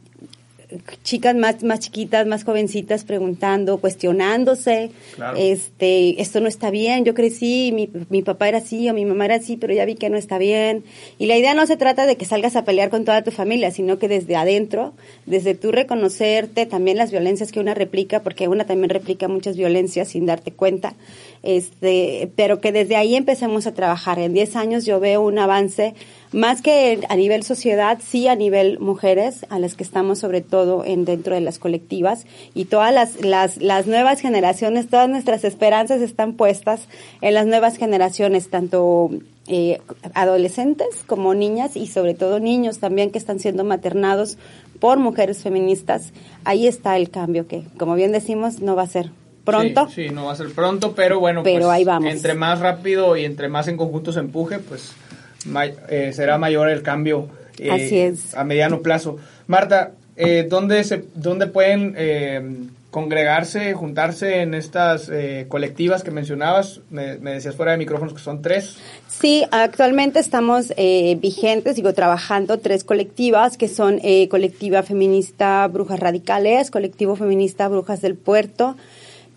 chicas 1.04 1.34
más, 1.36 1.62
más 1.62 1.80
chiquitas, 1.80 2.26
más 2.26 2.44
jovencitas 2.44 3.04
preguntando, 3.04 3.78
cuestionándose, 3.78 4.90
Claro. 5.14 5.36
este, 5.38 6.20
esto 6.20 6.40
no 6.40 6.48
está 6.48 6.70
bien, 6.70 7.04
yo 7.04 7.14
crecí, 7.14 7.70
mi, 7.72 7.88
mi 8.10 8.22
papá 8.22 8.48
era 8.48 8.58
así 8.58 8.88
o 8.88 8.94
mi 8.94 9.04
mamá 9.04 9.26
era 9.26 9.36
así, 9.36 9.56
pero 9.56 9.72
ya 9.74 9.84
vi 9.84 9.94
que 9.94 10.10
no 10.10 10.16
está 10.18 10.38
bien. 10.38 10.84
Y 11.18 11.26
la 11.26 11.36
idea 11.36 11.54
no 11.54 11.66
se 11.66 11.76
trata 11.76 12.06
de 12.06 12.16
que 12.16 12.24
salgas 12.24 12.56
a 12.56 12.64
pelear 12.64 12.90
con 12.90 13.04
toda 13.04 13.22
tu 13.22 13.30
familia, 13.30 13.70
sino 13.70 13.98
que 13.98 14.08
desde 14.08 14.36
adentro, 14.36 14.92
desde 15.26 15.54
tú 15.54 15.70
reconocerte 15.72 16.66
también 16.66 16.96
las 16.96 17.10
violencias 17.12 17.52
que 17.52 17.60
una 17.60 17.74
replica, 17.74 18.22
porque 18.22 18.48
una 18.48 18.64
también 18.64 18.90
replica 18.90 19.28
muchas 19.28 19.56
violencias 19.56 20.08
sin 20.08 20.26
darte 20.26 20.50
cuenta, 20.52 20.94
este, 21.42 22.30
pero 22.36 22.60
que 22.60 22.72
desde 22.72 22.96
ahí 22.96 23.14
empecemos 23.14 23.66
a 23.66 23.74
trabajar. 23.74 24.18
En 24.18 24.34
10 24.34 24.56
años 24.56 24.84
yo 24.84 25.00
veo 25.00 25.20
un 25.22 25.38
avance 25.38 25.94
más 26.36 26.60
que 26.60 27.00
a 27.08 27.16
nivel 27.16 27.44
sociedad, 27.44 27.98
sí 28.06 28.28
a 28.28 28.36
nivel 28.36 28.78
mujeres, 28.78 29.46
a 29.48 29.58
las 29.58 29.74
que 29.74 29.82
estamos 29.82 30.18
sobre 30.18 30.42
todo 30.42 30.84
en 30.84 31.06
dentro 31.06 31.34
de 31.34 31.40
las 31.40 31.58
colectivas 31.58 32.26
y 32.52 32.66
todas 32.66 32.92
las, 32.92 33.24
las, 33.24 33.56
las 33.56 33.86
nuevas 33.86 34.20
generaciones, 34.20 34.86
todas 34.86 35.08
nuestras 35.08 35.44
esperanzas 35.44 36.02
están 36.02 36.34
puestas 36.34 36.88
en 37.22 37.32
las 37.32 37.46
nuevas 37.46 37.78
generaciones, 37.78 38.50
tanto 38.50 39.08
eh, 39.46 39.80
adolescentes 40.12 40.88
como 41.06 41.32
niñas 41.32 41.74
y 41.74 41.86
sobre 41.86 42.12
todo 42.12 42.38
niños 42.38 42.80
también 42.80 43.12
que 43.12 43.18
están 43.18 43.40
siendo 43.40 43.64
maternados 43.64 44.36
por 44.78 44.98
mujeres 44.98 45.42
feministas. 45.42 46.12
Ahí 46.44 46.66
está 46.66 46.98
el 46.98 47.08
cambio 47.08 47.46
que, 47.46 47.62
como 47.78 47.94
bien 47.94 48.12
decimos, 48.12 48.60
no 48.60 48.76
va 48.76 48.82
a 48.82 48.88
ser 48.88 49.10
pronto. 49.46 49.88
Sí, 49.88 50.08
sí, 50.08 50.14
no 50.14 50.26
va 50.26 50.32
a 50.32 50.36
ser 50.36 50.52
pronto, 50.52 50.94
pero 50.94 51.18
bueno, 51.18 51.42
Pero 51.42 51.60
pues, 51.60 51.70
ahí 51.70 51.84
vamos. 51.84 52.12
entre 52.12 52.34
más 52.34 52.60
rápido 52.60 53.16
y 53.16 53.24
entre 53.24 53.48
más 53.48 53.68
en 53.68 53.78
conjunto 53.78 54.12
se 54.12 54.20
empuje, 54.20 54.58
pues 54.58 54.92
may- 55.46 55.74
eh, 55.88 56.12
será 56.12 56.38
mayor 56.38 56.68
el 56.68 56.82
cambio 56.82 57.28
eh, 57.58 57.70
Así 57.70 57.98
es. 57.98 58.34
a 58.34 58.44
mediano 58.44 58.82
plazo. 58.82 59.16
Marta, 59.46 59.92
eh, 60.16 60.46
¿dónde, 60.48 60.82
se, 60.84 61.04
¿dónde 61.14 61.46
pueden 61.46 61.94
eh, 61.96 62.42
congregarse, 62.90 63.74
juntarse 63.74 64.40
en 64.40 64.54
estas 64.54 65.08
eh, 65.10 65.44
colectivas 65.48 66.02
que 66.02 66.10
mencionabas? 66.10 66.80
Me, 66.90 67.18
me 67.18 67.32
decías 67.32 67.54
fuera 67.54 67.72
de 67.72 67.78
micrófonos 67.78 68.14
que 68.14 68.20
son 68.20 68.40
tres. 68.42 68.76
Sí, 69.08 69.44
actualmente 69.50 70.18
estamos 70.18 70.72
eh, 70.76 71.16
vigentes, 71.20 71.76
digo, 71.76 71.92
trabajando 71.94 72.58
tres 72.58 72.84
colectivas 72.84 73.56
que 73.56 73.68
son 73.68 74.00
eh, 74.02 74.28
colectiva 74.28 74.82
feminista 74.82 75.66
Brujas 75.68 76.00
Radicales, 76.00 76.70
colectivo 76.70 77.16
feminista 77.16 77.68
Brujas 77.68 78.00
del 78.02 78.14
Puerto, 78.16 78.76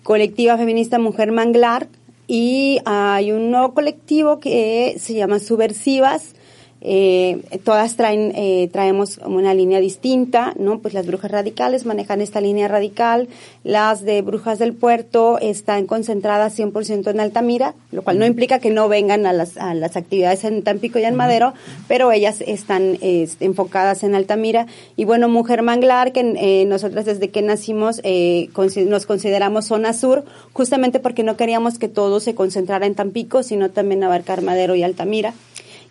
colectiva 0.03 0.57
feminista 0.57 0.97
Mujer 0.99 1.31
Manglar 1.31 1.87
y 2.31 2.79
hay 2.85 3.31
un 3.31 3.49
nuevo 3.49 3.73
colectivo 3.73 4.39
que 4.39 4.97
se 4.99 5.15
llama 5.15 5.39
Subversivas. 5.39 6.35
Eh, 6.81 7.41
todas 7.63 7.95
traen, 7.97 8.31
eh, 8.35 8.69
traemos 8.71 9.17
una 9.25 9.53
línea 9.53 9.79
distinta, 9.79 10.53
¿no? 10.57 10.79
Pues 10.79 10.93
las 10.93 11.05
brujas 11.05 11.31
radicales 11.31 11.85
manejan 11.85 12.21
esta 12.21 12.39
línea 12.39 12.67
radical, 12.67 13.27
las 13.63 14.03
de 14.03 14.21
brujas 14.21 14.59
del 14.59 14.73
puerto 14.73 15.39
están 15.39 15.85
concentradas 15.87 16.57
100% 16.57 17.09
en 17.09 17.19
Altamira, 17.19 17.75
lo 17.91 18.01
cual 18.01 18.17
no 18.17 18.25
implica 18.25 18.59
que 18.59 18.69
no 18.69 18.87
vengan 18.87 19.25
a 19.25 19.33
las, 19.33 19.57
a 19.57 19.73
las 19.73 19.97
actividades 19.97 20.43
en 20.45 20.63
Tampico 20.63 20.99
y 20.99 21.03
en 21.03 21.15
Madero, 21.15 21.53
pero 21.87 22.11
ellas 22.11 22.41
están 22.45 22.97
este, 23.01 23.45
enfocadas 23.45 24.03
en 24.03 24.15
Altamira. 24.15 24.67
Y 24.95 25.05
bueno, 25.05 25.27
Mujer 25.27 25.61
Manglar, 25.61 26.13
que 26.13 26.21
eh, 26.21 26.65
nosotras 26.65 27.05
desde 27.05 27.29
que 27.29 27.41
nacimos 27.41 27.99
eh, 28.03 28.49
nos 28.87 29.05
consideramos 29.05 29.65
zona 29.65 29.93
sur, 29.93 30.23
justamente 30.53 30.99
porque 30.99 31.23
no 31.23 31.35
queríamos 31.35 31.77
que 31.77 31.89
todo 31.89 32.19
se 32.19 32.35
concentrara 32.35 32.85
en 32.85 32.95
Tampico, 32.95 33.43
sino 33.43 33.69
también 33.69 34.03
abarcar 34.03 34.41
Madero 34.41 34.75
y 34.75 34.83
Altamira. 34.83 35.33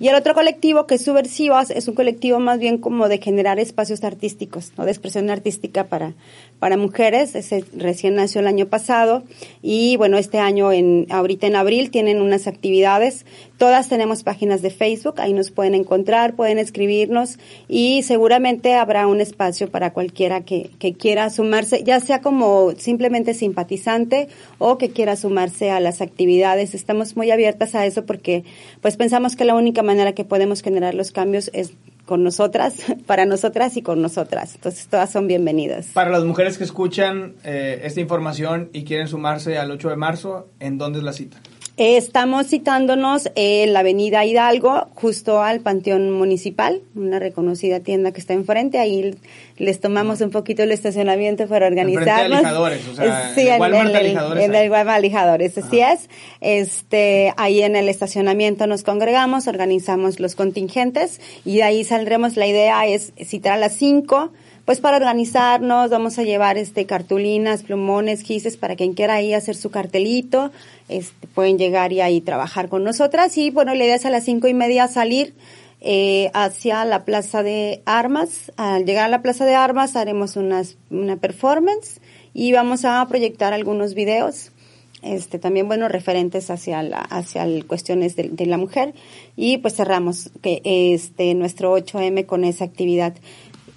Y 0.00 0.08
el 0.08 0.14
otro 0.14 0.32
colectivo, 0.34 0.86
que 0.86 0.94
es 0.94 1.04
Subversivas, 1.04 1.70
es 1.70 1.88
un 1.88 1.94
colectivo 1.94 2.38
más 2.38 2.60
bien 2.60 2.78
como 2.78 3.08
de 3.08 3.18
generar 3.18 3.58
espacios 3.58 4.04
artísticos, 4.04 4.72
¿no? 4.76 4.84
de 4.84 4.92
expresión 4.92 5.28
artística 5.28 5.84
para, 5.84 6.14
para 6.58 6.76
mujeres. 6.76 7.34
Ese 7.34 7.64
recién 7.76 8.14
nació 8.14 8.40
el 8.40 8.46
año 8.46 8.66
pasado 8.66 9.22
y 9.62 9.96
bueno, 9.96 10.18
este 10.18 10.38
año, 10.38 10.72
en, 10.72 11.06
ahorita 11.10 11.46
en 11.46 11.56
abril, 11.56 11.90
tienen 11.90 12.20
unas 12.20 12.46
actividades. 12.46 13.26
Todas 13.56 13.88
tenemos 13.88 14.22
páginas 14.22 14.62
de 14.62 14.70
Facebook, 14.70 15.20
ahí 15.20 15.32
nos 15.32 15.50
pueden 15.50 15.74
encontrar, 15.74 16.34
pueden 16.36 16.58
escribirnos 16.58 17.38
y 17.68 18.02
seguramente 18.02 18.74
habrá 18.74 19.06
un 19.06 19.20
espacio 19.20 19.68
para 19.68 19.92
cualquiera 19.92 20.42
que, 20.42 20.70
que 20.78 20.94
quiera 20.94 21.28
sumarse, 21.30 21.82
ya 21.82 21.98
sea 22.00 22.20
como 22.20 22.72
simplemente 22.76 23.34
simpatizante 23.34 24.28
o 24.58 24.78
que 24.78 24.90
quiera 24.90 25.16
sumarse 25.16 25.70
a 25.70 25.80
las 25.80 26.00
actividades. 26.00 26.74
Estamos 26.74 27.16
muy 27.16 27.30
abiertas 27.30 27.74
a 27.74 27.84
eso 27.84 28.06
porque 28.06 28.44
pues 28.80 28.96
pensamos 28.96 29.34
que 29.34 29.44
la 29.44 29.54
única 29.54 29.82
manera 29.82 30.12
que 30.12 30.24
podemos 30.24 30.62
generar 30.62 30.94
los 30.94 31.10
cambios 31.10 31.50
es 31.52 31.72
con 32.08 32.24
nosotras, 32.24 32.74
para 33.06 33.26
nosotras 33.26 33.76
y 33.76 33.82
con 33.82 34.00
nosotras. 34.00 34.54
Entonces, 34.54 34.88
todas 34.88 35.12
son 35.12 35.28
bienvenidas. 35.28 35.88
Para 35.92 36.10
las 36.10 36.24
mujeres 36.24 36.56
que 36.56 36.64
escuchan 36.64 37.34
eh, 37.44 37.82
esta 37.84 38.00
información 38.00 38.70
y 38.72 38.84
quieren 38.84 39.06
sumarse 39.06 39.58
al 39.58 39.70
8 39.70 39.90
de 39.90 39.96
marzo, 39.96 40.48
¿en 40.58 40.78
dónde 40.78 41.00
es 41.00 41.04
la 41.04 41.12
cita? 41.12 41.38
Estamos 41.78 42.48
citándonos 42.48 43.30
en 43.36 43.72
la 43.72 43.80
avenida 43.80 44.24
Hidalgo, 44.24 44.88
justo 44.94 45.40
al 45.40 45.60
Panteón 45.60 46.10
Municipal, 46.10 46.82
una 46.96 47.20
reconocida 47.20 47.78
tienda 47.78 48.10
que 48.10 48.18
está 48.18 48.34
enfrente. 48.34 48.80
Ahí 48.80 49.14
les 49.58 49.78
tomamos 49.78 50.20
un 50.20 50.30
poquito 50.30 50.64
el 50.64 50.72
estacionamiento 50.72 51.46
para 51.46 51.68
organizarnos. 51.68 52.40
o 52.40 52.94
sea, 52.96 53.32
sí, 53.32 53.46
en, 53.46 53.62
el, 53.62 54.16
en 54.38 54.54
el 54.54 54.72
Alijadores, 54.72 55.56
así 55.56 55.78
es. 55.78 56.10
Este, 56.40 57.32
ahí 57.36 57.62
en 57.62 57.76
el 57.76 57.88
estacionamiento 57.88 58.66
nos 58.66 58.82
congregamos, 58.82 59.46
organizamos 59.46 60.18
los 60.18 60.34
contingentes 60.34 61.20
y 61.44 61.58
de 61.58 61.62
ahí 61.62 61.84
saldremos. 61.84 62.36
La 62.36 62.48
idea 62.48 62.86
es 62.88 63.12
citar 63.24 63.52
a 63.52 63.56
las 63.56 63.74
5 63.74 64.32
pues 64.68 64.82
para 64.82 64.98
organizarnos 64.98 65.88
vamos 65.88 66.18
a 66.18 66.24
llevar 66.24 66.58
este 66.58 66.84
cartulinas, 66.84 67.62
plumones, 67.62 68.20
gises 68.20 68.58
para 68.58 68.76
quien 68.76 68.92
quiera 68.92 69.14
ahí 69.14 69.32
hacer 69.32 69.56
su 69.56 69.70
cartelito, 69.70 70.52
este, 70.90 71.26
pueden 71.28 71.56
llegar 71.56 71.94
y 71.94 72.02
ahí 72.02 72.20
trabajar 72.20 72.68
con 72.68 72.84
nosotras. 72.84 73.38
Y 73.38 73.48
bueno, 73.48 73.74
la 73.74 73.82
idea 73.82 73.94
es 73.94 74.04
a 74.04 74.10
las 74.10 74.26
cinco 74.26 74.46
y 74.46 74.52
media 74.52 74.86
salir 74.86 75.34
eh, 75.80 76.30
hacia 76.34 76.84
la 76.84 77.06
Plaza 77.06 77.42
de 77.42 77.80
Armas. 77.86 78.52
Al 78.58 78.84
llegar 78.84 79.06
a 79.06 79.08
la 79.08 79.22
Plaza 79.22 79.46
de 79.46 79.54
Armas 79.54 79.96
haremos 79.96 80.36
unas, 80.36 80.76
una 80.90 81.16
performance 81.16 82.02
y 82.34 82.52
vamos 82.52 82.84
a 82.84 83.06
proyectar 83.08 83.54
algunos 83.54 83.94
videos 83.94 84.52
este 85.00 85.38
también 85.38 85.68
bueno 85.68 85.86
referentes 85.86 86.50
hacia 86.50 86.82
la 86.82 86.98
hacia 86.98 87.46
cuestiones 87.68 88.16
de, 88.16 88.30
de, 88.30 88.46
la 88.46 88.58
mujer. 88.58 88.94
Y 89.36 89.58
pues 89.58 89.76
cerramos 89.76 90.30
que 90.42 90.60
este 90.64 91.34
nuestro 91.34 91.76
8M 91.76 92.26
con 92.26 92.44
esa 92.44 92.64
actividad 92.64 93.14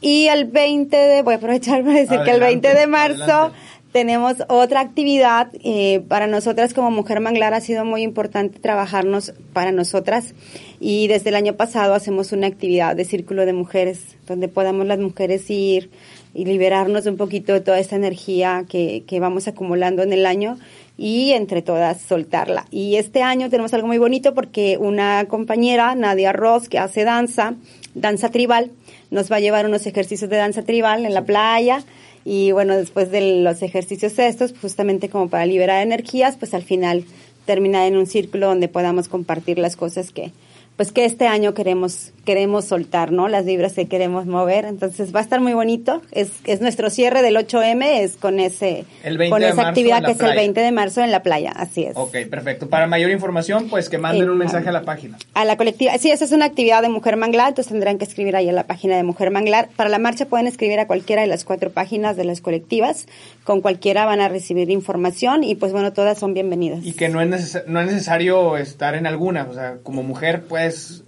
y 0.02 0.28
el 0.28 0.46
20 0.46 0.98
de, 0.98 1.22
voy 1.22 1.36
a 1.36 1.38
aprovechar 1.38 1.84
para 1.84 2.00
decir 2.00 2.20
que 2.26 2.32
el 2.32 2.40
20 2.40 2.74
de 2.74 2.88
marzo 2.88 3.52
tenemos 3.92 4.36
otra 4.48 4.80
actividad. 4.80 5.50
Eh, 5.64 6.02
para 6.08 6.28
nosotras 6.28 6.74
como 6.74 6.92
Mujer 6.92 7.20
Manglar 7.20 7.54
ha 7.54 7.62
sido 7.62 7.86
muy 7.86 8.02
importante 8.02 8.60
trabajarnos 8.60 9.34
para 9.54 9.72
nosotras 9.72 10.34
y 10.80 11.08
desde 11.08 11.30
el 11.30 11.36
año 11.36 11.54
pasado 11.54 11.94
hacemos 11.94 12.32
una 12.32 12.48
actividad 12.48 12.96
de 12.96 13.06
círculo 13.06 13.46
de 13.46 13.54
mujeres 13.54 14.02
donde 14.28 14.48
podamos 14.48 14.88
las 14.88 15.00
mujeres 15.00 15.50
ir 15.50 15.92
y 16.34 16.46
liberarnos 16.46 17.06
un 17.06 17.18
poquito 17.18 17.54
de 17.54 17.62
toda 17.62 17.80
esta 17.80 17.96
energía 17.96 18.66
que, 18.68 19.04
que 19.06 19.20
vamos 19.20 19.48
acumulando 19.48 20.02
en 20.02 20.14
el 20.14 20.26
año 20.26 20.58
y 20.98 21.32
entre 21.32 21.62
todas 21.62 22.02
soltarla. 22.02 22.66
Y 22.72 22.96
este 22.96 23.22
año 23.22 23.50
tenemos 23.50 23.74
algo 23.74 23.88
muy 23.88 23.98
bonito 23.98 24.34
porque 24.34 24.78
una 24.78 25.26
compañera, 25.28 25.94
Nadia 25.96 26.32
Ross, 26.32 26.70
que 26.70 26.80
hace 26.80 27.04
danza, 27.04 27.56
danza 27.96 28.30
tribal, 28.30 28.72
nos 29.12 29.32
va 29.32 29.36
a 29.36 29.40
llevar 29.40 29.68
unos 29.68 29.86
ejercicios 29.86 30.30
de 30.30 30.38
danza 30.38 30.64
tribal 30.64 31.06
en 31.06 31.14
la 31.14 31.24
playa 31.24 31.84
y 32.26 32.52
bueno, 32.52 32.76
después 32.76 33.12
de 33.12 33.42
los 33.42 33.62
ejercicios 33.62 34.18
estos, 34.18 34.54
justamente 34.60 35.10
como 35.10 35.30
para 35.30 35.46
liberar 35.46 35.82
energías, 35.82 36.38
pues 36.38 36.54
al 36.54 36.64
final 36.64 37.06
termina 37.46 37.88
en 37.88 37.98
un 37.98 38.08
círculo 38.08 38.48
donde 38.48 38.68
podamos 38.68 39.08
compartir 39.08 39.60
las 39.60 39.76
cosas 39.76 40.12
que, 40.12 40.32
pues 40.78 40.92
que 40.92 41.06
este 41.06 41.28
año 41.28 41.54
queremos 41.54 42.14
queremos 42.26 42.66
soltar, 42.66 43.12
¿no? 43.12 43.28
Las 43.28 43.46
vibras 43.46 43.74
que 43.74 43.88
queremos 43.88 44.26
mover. 44.26 44.66
Entonces 44.66 45.14
va 45.14 45.20
a 45.20 45.24
estar 45.24 45.42
muy 45.42 45.54
bonito. 45.54 46.02
Es, 46.12 46.30
es 46.46 46.62
nuestro 46.62 46.90
cierre 46.90 47.22
del 47.22 47.36
8M, 47.36 47.84
es 48.02 48.16
con 48.16 48.40
ese 48.40 48.86
con 49.30 49.44
esa 49.44 49.70
actividad 49.70 50.04
que 50.04 50.12
es 50.12 50.20
el 50.20 50.36
20 50.36 50.62
de 50.62 50.72
marzo 50.72 51.02
en 51.02 51.12
la 51.12 51.24
playa, 51.24 51.52
así 51.52 51.84
es. 51.84 51.94
Ok, 51.96 52.18
perfecto. 52.30 52.70
Para 52.70 52.88
mayor 52.88 53.12
información, 53.12 53.70
pues 53.70 53.90
que 53.90 53.98
manden 53.98 54.30
un 54.30 54.38
mensaje 54.38 54.70
a 54.70 54.72
la 54.72 54.84
página. 54.84 55.18
A 55.34 55.46
la 55.46 55.58
colectiva. 55.58 55.98
Sí, 55.98 56.12
esa 56.12 56.26
es 56.26 56.32
una 56.32 56.46
actividad 56.46 56.82
de 56.82 56.90
Mujer 56.90 57.18
Manglar, 57.18 57.50
entonces 57.50 57.72
tendrán 57.72 57.98
que 57.98 58.06
escribir 58.06 58.36
ahí 58.36 58.50
en 58.50 58.56
la 58.56 58.64
página 58.64 58.96
de 58.96 59.04
Mujer 59.04 59.32
Manglar. 59.32 59.70
Para 59.76 59.90
la 59.90 60.00
marcha 60.00 60.26
pueden 60.26 60.48
escribir 60.48 60.80
a 60.80 60.88
cualquiera 60.88 61.22
de 61.22 61.28
las 61.28 61.44
cuatro 61.44 61.72
páginas 61.72 62.18
de 62.18 62.26
las 62.26 62.42
colectivas. 62.42 63.08
Con 63.44 63.62
cualquiera 63.62 64.06
van 64.06 64.22
a 64.22 64.30
recibir 64.30 64.70
información 64.70 65.44
y 65.44 65.56
pues 65.56 65.72
bueno, 65.72 65.94
todas 65.94 66.20
son 66.20 66.34
bienvenidas. 66.34 66.86
Y 66.86 66.94
que 66.94 67.10
no 67.10 67.22
es, 67.22 67.64
no 67.68 67.82
es 67.82 67.88
necesario 67.88 68.58
estar 68.58 68.96
en 68.96 69.08
alguna, 69.08 69.48
o 69.50 69.54
sea, 69.54 69.78
como 69.84 70.04
mujer 70.04 70.44
puedes 70.44 71.04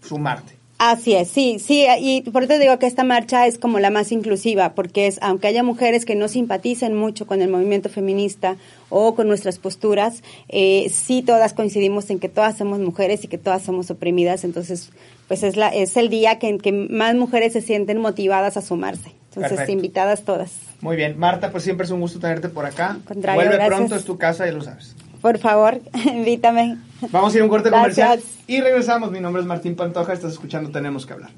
sumarte. 0.00 0.56
Así 0.78 1.14
es, 1.14 1.28
sí, 1.28 1.58
sí, 1.58 1.86
y 2.00 2.20
por 2.20 2.42
eso 2.42 2.58
digo 2.58 2.78
que 2.78 2.86
esta 2.86 3.02
marcha 3.02 3.46
es 3.46 3.56
como 3.56 3.80
la 3.80 3.88
más 3.88 4.12
inclusiva, 4.12 4.74
porque 4.74 5.06
es, 5.06 5.18
aunque 5.22 5.46
haya 5.46 5.62
mujeres 5.62 6.04
que 6.04 6.14
no 6.14 6.28
simpaticen 6.28 6.94
mucho 6.94 7.26
con 7.26 7.40
el 7.40 7.48
movimiento 7.48 7.88
feminista 7.88 8.56
o 8.90 9.14
con 9.14 9.26
nuestras 9.26 9.58
posturas, 9.58 10.22
eh, 10.50 10.90
sí 10.92 11.22
todas 11.22 11.54
coincidimos 11.54 12.10
en 12.10 12.18
que 12.18 12.28
todas 12.28 12.58
somos 12.58 12.78
mujeres 12.78 13.24
y 13.24 13.28
que 13.28 13.38
todas 13.38 13.62
somos 13.62 13.90
oprimidas, 13.90 14.44
entonces, 14.44 14.90
pues 15.28 15.42
es, 15.42 15.56
la, 15.56 15.68
es 15.68 15.96
el 15.96 16.08
día 16.08 16.38
que, 16.38 16.48
en 16.48 16.58
que 16.58 16.72
más 16.72 17.14
mujeres 17.14 17.52
se 17.52 17.60
sienten 17.60 17.98
motivadas 17.98 18.56
a 18.56 18.62
sumarse. 18.62 19.12
Entonces, 19.34 19.68
invitadas 19.68 20.22
todas. 20.22 20.52
Muy 20.80 20.96
bien, 20.96 21.18
Marta, 21.18 21.50
pues 21.50 21.62
siempre 21.62 21.84
es 21.84 21.90
un 21.90 22.00
gusto 22.00 22.18
tenerte 22.18 22.48
por 22.48 22.64
acá. 22.64 22.98
Vuelve 23.34 23.58
pronto, 23.66 23.94
es 23.94 24.04
tu 24.04 24.16
casa, 24.16 24.46
ya 24.46 24.52
lo 24.52 24.62
sabes. 24.62 24.96
Por 25.20 25.38
favor, 25.38 25.80
invítame. 26.06 26.78
Vamos 27.10 27.34
a 27.34 27.36
ir 27.36 27.42
a 27.42 27.44
un 27.44 27.50
corte 27.50 27.70
comercial 27.70 28.20
y 28.46 28.60
regresamos. 28.60 29.10
Mi 29.10 29.20
nombre 29.20 29.42
es 29.42 29.48
Martín 29.48 29.76
Pantoja, 29.76 30.12
estás 30.12 30.32
escuchando 30.32 30.70
Tenemos 30.70 31.04
que 31.04 31.12
hablar. 31.12 31.30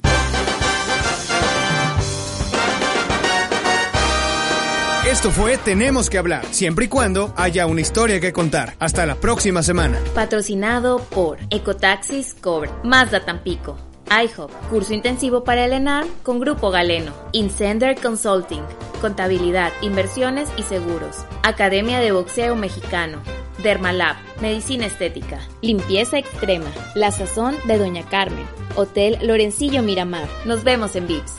Esto 5.10 5.30
fue 5.30 5.56
Tenemos 5.56 6.10
que 6.10 6.18
hablar, 6.18 6.44
siempre 6.50 6.84
y 6.84 6.88
cuando 6.88 7.32
haya 7.34 7.66
una 7.66 7.80
historia 7.80 8.20
que 8.20 8.34
contar. 8.34 8.74
Hasta 8.78 9.06
la 9.06 9.14
próxima 9.14 9.62
semana. 9.62 9.98
Patrocinado 10.14 10.98
por 10.98 11.38
Ecotaxis 11.48 12.34
Cobre, 12.34 12.70
Mazda 12.84 13.24
Tampico, 13.24 13.78
iHop, 14.10 14.50
curso 14.68 14.92
intensivo 14.92 15.44
para 15.44 15.64
el 15.64 15.82
con 16.22 16.40
Grupo 16.40 16.70
Galeno, 16.70 17.14
Incender 17.32 17.98
Consulting, 17.98 18.62
contabilidad, 19.00 19.72
inversiones 19.80 20.50
y 20.58 20.62
seguros, 20.64 21.24
Academia 21.42 22.00
de 22.00 22.12
Boxeo 22.12 22.54
Mexicano, 22.54 23.22
Dermalab, 23.62 24.16
Medicina 24.42 24.84
Estética, 24.84 25.40
Limpieza 25.62 26.18
Extrema, 26.18 26.70
La 26.94 27.12
Sazón 27.12 27.56
de 27.64 27.78
Doña 27.78 28.06
Carmen, 28.10 28.44
Hotel 28.76 29.16
Lorencillo 29.22 29.82
Miramar. 29.82 30.28
Nos 30.44 30.64
vemos 30.64 30.94
en 30.96 31.06
VIPS. 31.06 31.32